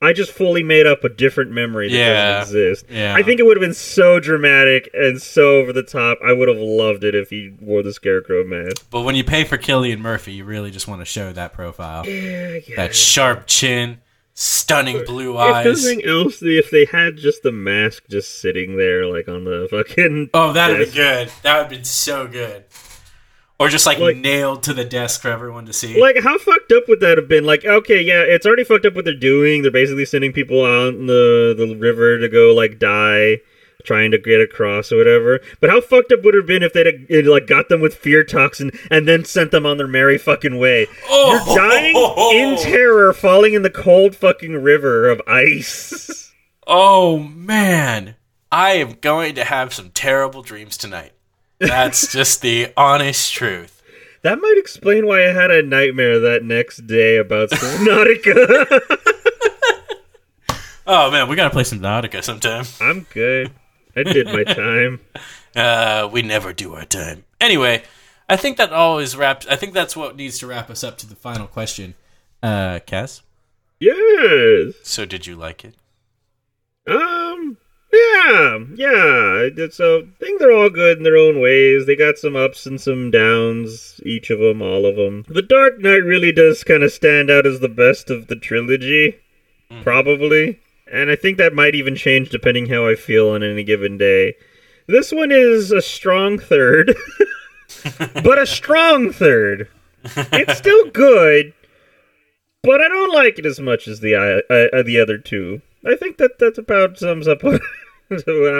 [0.00, 2.38] I just fully made up a different memory that Yeah.
[2.40, 2.84] doesn't exist.
[2.88, 3.14] Yeah.
[3.16, 6.18] I think it would have been so dramatic and so over the top.
[6.24, 8.86] I would have loved it if he wore the scarecrow mask.
[8.90, 12.06] But when you pay for Cillian Murphy, you really just want to show that profile.
[12.06, 12.76] Yeah, yeah.
[12.76, 13.98] That sharp chin,
[14.34, 15.84] stunning blue If eyes.
[15.84, 20.30] nothing else, if they had just the mask just sitting there, like on the fucking.
[20.32, 20.92] Oh, that'd desk.
[20.92, 21.30] be good.
[21.42, 22.64] That would have been so good.
[23.60, 26.00] Or just like, Like- nailed to the desk for everyone to see.
[26.00, 27.44] Like, how fucked up would that have been?
[27.44, 29.62] Like, okay, yeah, it's already fucked up what they're doing.
[29.62, 33.38] They're basically sending people out in the, the river to go, like, die,
[33.84, 35.40] trying to get across or whatever.
[35.60, 38.22] But how fucked up would it have been if they'd, like, got them with fear
[38.22, 40.86] toxin and then sent them on their merry fucking way?
[41.08, 46.14] oh, You're dying in terror, falling in the cold fucking river of ice.
[46.70, 48.16] Oh man,
[48.52, 51.12] I am going to have some terrible dreams tonight.
[51.58, 53.82] That's just the honest truth.
[54.22, 58.80] that might explain why I had a nightmare that next day about Subnautica.
[60.90, 62.64] Oh man, we gotta play Subnautica sometime.
[62.80, 63.50] I'm good.
[63.94, 65.00] I did my time.
[65.54, 67.24] Uh, we never do our time.
[67.42, 67.82] Anyway,
[68.26, 69.46] I think that always wraps.
[69.48, 71.92] I think that's what needs to wrap us up to the final question.
[72.42, 73.20] Uh, Kaz.
[73.80, 74.76] Yes.
[74.82, 75.74] So did you like it?
[76.90, 77.27] Um.
[77.92, 78.58] Yeah.
[78.74, 79.48] Yeah.
[79.70, 81.86] So they're all good in their own ways.
[81.86, 84.00] They got some ups and some downs.
[84.04, 85.24] Each of them, all of them.
[85.28, 89.16] The Dark Knight really does kind of stand out as the best of the trilogy,
[89.82, 90.60] probably.
[90.90, 94.34] And I think that might even change depending how I feel on any given day.
[94.86, 96.96] This one is a strong third,
[97.98, 99.68] but a strong third.
[100.02, 101.52] It's still good,
[102.62, 105.60] but I don't like it as much as the uh, uh, the other two.
[105.86, 107.50] I think that that about sums up how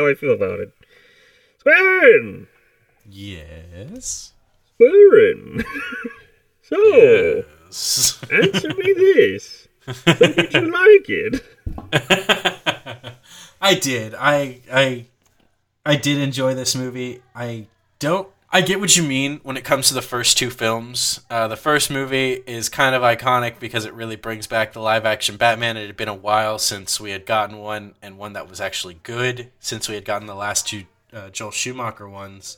[0.06, 0.72] I feel about it.
[1.64, 2.46] Squarin,
[3.10, 4.32] Yes.
[4.78, 5.64] Squarin.
[6.62, 8.20] so, Yes.
[8.30, 11.42] answer me this: so Did you like it?
[13.60, 14.14] I did.
[14.14, 15.06] I I
[15.84, 17.22] I did enjoy this movie.
[17.34, 17.66] I
[17.98, 18.28] don't.
[18.50, 21.20] I get what you mean when it comes to the first two films.
[21.28, 25.04] Uh, the first movie is kind of iconic because it really brings back the live
[25.04, 25.76] action Batman.
[25.76, 29.00] It had been a while since we had gotten one, and one that was actually
[29.02, 32.56] good since we had gotten the last two uh, Joel Schumacher ones.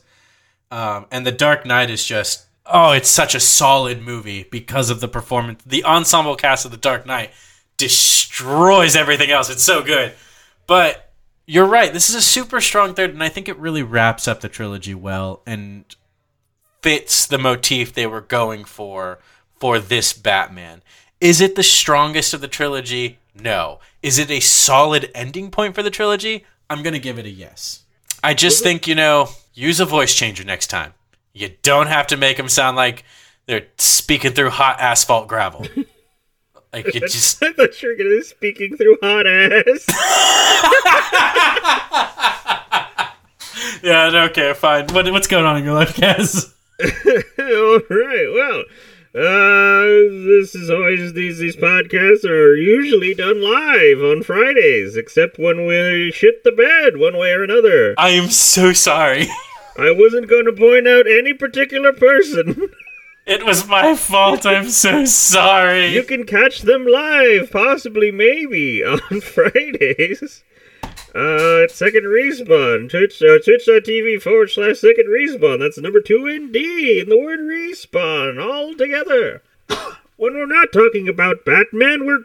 [0.71, 5.01] Um, and The Dark Knight is just oh, it's such a solid movie because of
[5.01, 5.61] the performance.
[5.65, 7.31] The ensemble cast of The Dark Knight
[7.75, 9.49] destroys everything else.
[9.49, 10.13] It's so good.
[10.67, 11.10] But
[11.51, 11.91] you're right.
[11.91, 14.95] This is a super strong third, and I think it really wraps up the trilogy
[14.95, 15.83] well and
[16.81, 19.19] fits the motif they were going for
[19.59, 20.81] for this Batman.
[21.19, 23.19] Is it the strongest of the trilogy?
[23.35, 23.79] No.
[24.01, 26.45] Is it a solid ending point for the trilogy?
[26.69, 27.83] I'm going to give it a yes.
[28.23, 30.93] I just think, you know, use a voice changer next time.
[31.33, 33.03] You don't have to make them sound like
[33.45, 35.67] they're speaking through hot asphalt gravel.
[36.73, 39.87] Like you just I thought you were gonna be speaking through hot ass.
[43.83, 44.87] Yeah, okay, fine.
[44.89, 46.53] What, what's going on in your life, Kaz?
[46.81, 48.27] All right.
[48.33, 48.63] Well,
[49.13, 49.83] uh,
[50.25, 56.11] this is always these these podcasts are usually done live on Fridays, except when we
[56.11, 57.95] shit the bed one way or another.
[57.97, 59.27] I am so sorry.
[59.77, 62.69] I wasn't going to point out any particular person.
[63.25, 64.45] It was my fault.
[64.45, 65.87] I'm so sorry.
[65.87, 70.43] you can catch them live, possibly, maybe, on Fridays.
[71.13, 75.59] Uh, at Second Respawn, Twitch, uh, twitch.tv forward slash Second Respawn.
[75.59, 79.43] That's the number two in D in the word respawn, all together.
[80.17, 82.23] when we're not talking about Batman, we're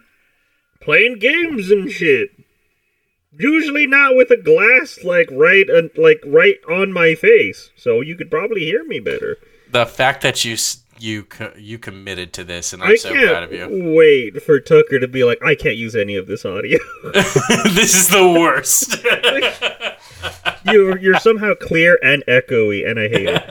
[0.81, 2.31] playing games and shit.
[3.39, 8.15] Usually not with a glass like right, uh, like right on my face, so you
[8.17, 9.37] could probably hear me better.
[9.69, 13.13] the fact that you s- you co- you committed to this, and I'm I so
[13.13, 13.95] proud of you.
[13.95, 16.79] wait for Tucker to be like, I can't use any of this audio.
[17.13, 18.97] this is the worst.
[20.73, 23.43] you're you're somehow clear and echoey, and I hate it.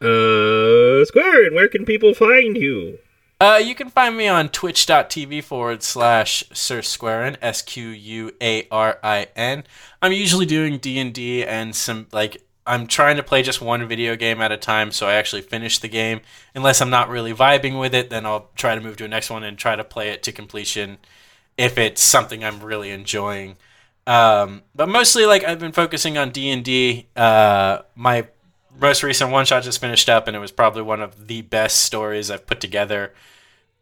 [0.00, 2.98] Uh, uh, Square, and where can people find you?
[3.42, 8.68] Uh, you can find me on twitch.tv forward slash Sir Squarin, S Q U A
[8.70, 9.64] R I N.
[10.00, 14.40] I'm usually doing D&D and some, like, I'm trying to play just one video game
[14.40, 16.20] at a time, so I actually finish the game.
[16.54, 19.30] Unless I'm not really vibing with it, then I'll try to move to a next
[19.30, 20.98] one and try to play it to completion
[21.58, 23.56] if it's something I'm really enjoying.
[24.06, 27.08] Um, but mostly, like I've been focusing on D and D.
[27.16, 28.28] Uh, my
[28.80, 31.82] most recent one shot just finished up, and it was probably one of the best
[31.82, 33.12] stories I've put together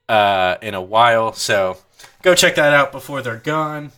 [0.08, 1.32] uh, in a while.
[1.32, 1.78] So
[2.22, 3.92] go check that out before they're gone.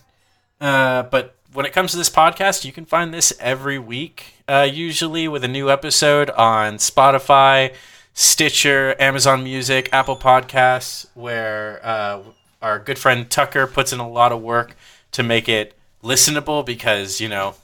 [0.61, 4.67] Uh, but when it comes to this podcast, you can find this every week, uh,
[4.69, 7.73] usually with a new episode on Spotify,
[8.13, 12.21] Stitcher, Amazon Music, Apple Podcasts, where uh,
[12.61, 14.75] our good friend Tucker puts in a lot of work
[15.11, 17.55] to make it listenable because, you know,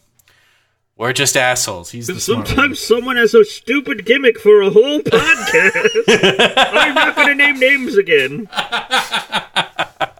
[0.95, 1.91] we're just assholes.
[1.91, 2.47] He's the smart.
[2.47, 6.03] Sometimes someone has a stupid gimmick for a whole podcast.
[6.07, 8.49] I'm not going to name names again.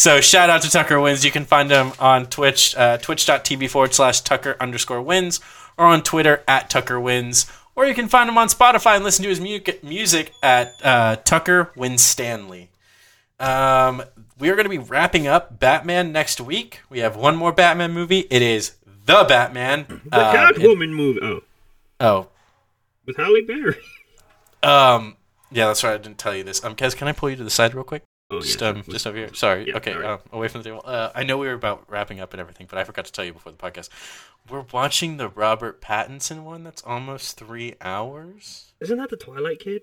[0.00, 1.26] So shout out to Tucker Wins.
[1.26, 5.40] You can find him on Twitch, uh, twitch.tv forward slash Tucker underscore wins,
[5.76, 7.44] or on Twitter at Tucker Wins.
[7.76, 11.16] Or you can find him on Spotify and listen to his mu- music at uh,
[11.16, 12.70] Tucker Wins Stanley.
[13.38, 14.02] Um,
[14.38, 16.80] we are going to be wrapping up Batman next week.
[16.88, 18.20] We have one more Batman movie.
[18.30, 19.84] It is The Batman.
[20.06, 21.20] The Uh, Catwoman movie.
[21.22, 21.42] Oh,
[22.00, 22.28] oh,
[23.04, 23.76] with Halle Berry.
[24.62, 25.18] um,
[25.50, 25.92] yeah, that's right.
[25.92, 26.64] I didn't tell you this.
[26.64, 28.02] Um, Kaz, can I pull you to the side real quick?
[28.30, 28.68] Oh, Just yeah.
[28.68, 29.34] um, just over here.
[29.34, 29.66] Sorry.
[29.68, 30.10] Yeah, okay, all right.
[30.10, 30.82] uh, away from the table.
[30.84, 33.24] Uh, I know we were about wrapping up and everything, but I forgot to tell
[33.24, 33.88] you before the podcast.
[34.48, 36.62] We're watching the Robert Pattinson one.
[36.64, 38.72] That's almost three hours.
[38.80, 39.82] Isn't that the Twilight Kid?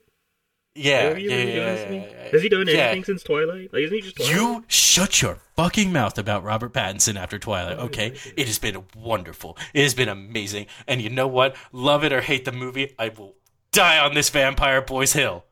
[0.76, 2.30] Yeah, you yeah, yeah, yeah, yeah, yeah.
[2.32, 2.76] Has he done Yeah.
[2.76, 3.74] anything since Twilight?
[3.74, 4.36] Like, isn't he just Twilight?
[4.36, 8.14] You shut your fucking mouth about Robert Pattinson after Twilight, okay?
[8.38, 9.58] It has been wonderful.
[9.74, 10.68] It has been amazing.
[10.88, 11.56] And you know what?
[11.72, 13.34] Love it or hate the movie, I will
[13.72, 15.46] die on this Vampire Boys Hill.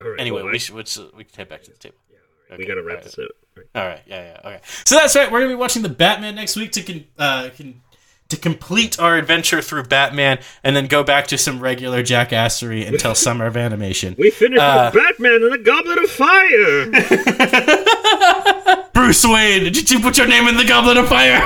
[0.00, 0.82] Right, Anyway, well, we should, we
[1.16, 1.96] we can head back to the table.
[2.50, 3.04] we Okay, gotta wrap right.
[3.04, 3.28] this up.
[3.56, 3.66] Right.
[3.74, 4.60] All right, yeah, yeah, okay.
[4.84, 5.32] So that's right.
[5.32, 7.80] We're gonna be watching the Batman next week to con- uh, con-
[8.28, 13.14] to complete our adventure through Batman, and then go back to some regular jackassery until
[13.14, 14.14] summer of animation.
[14.18, 16.90] We finished Uh, with Batman and the Goblet of Fire.
[18.92, 21.40] Bruce Wayne, did you put your name in the Goblet of Fire?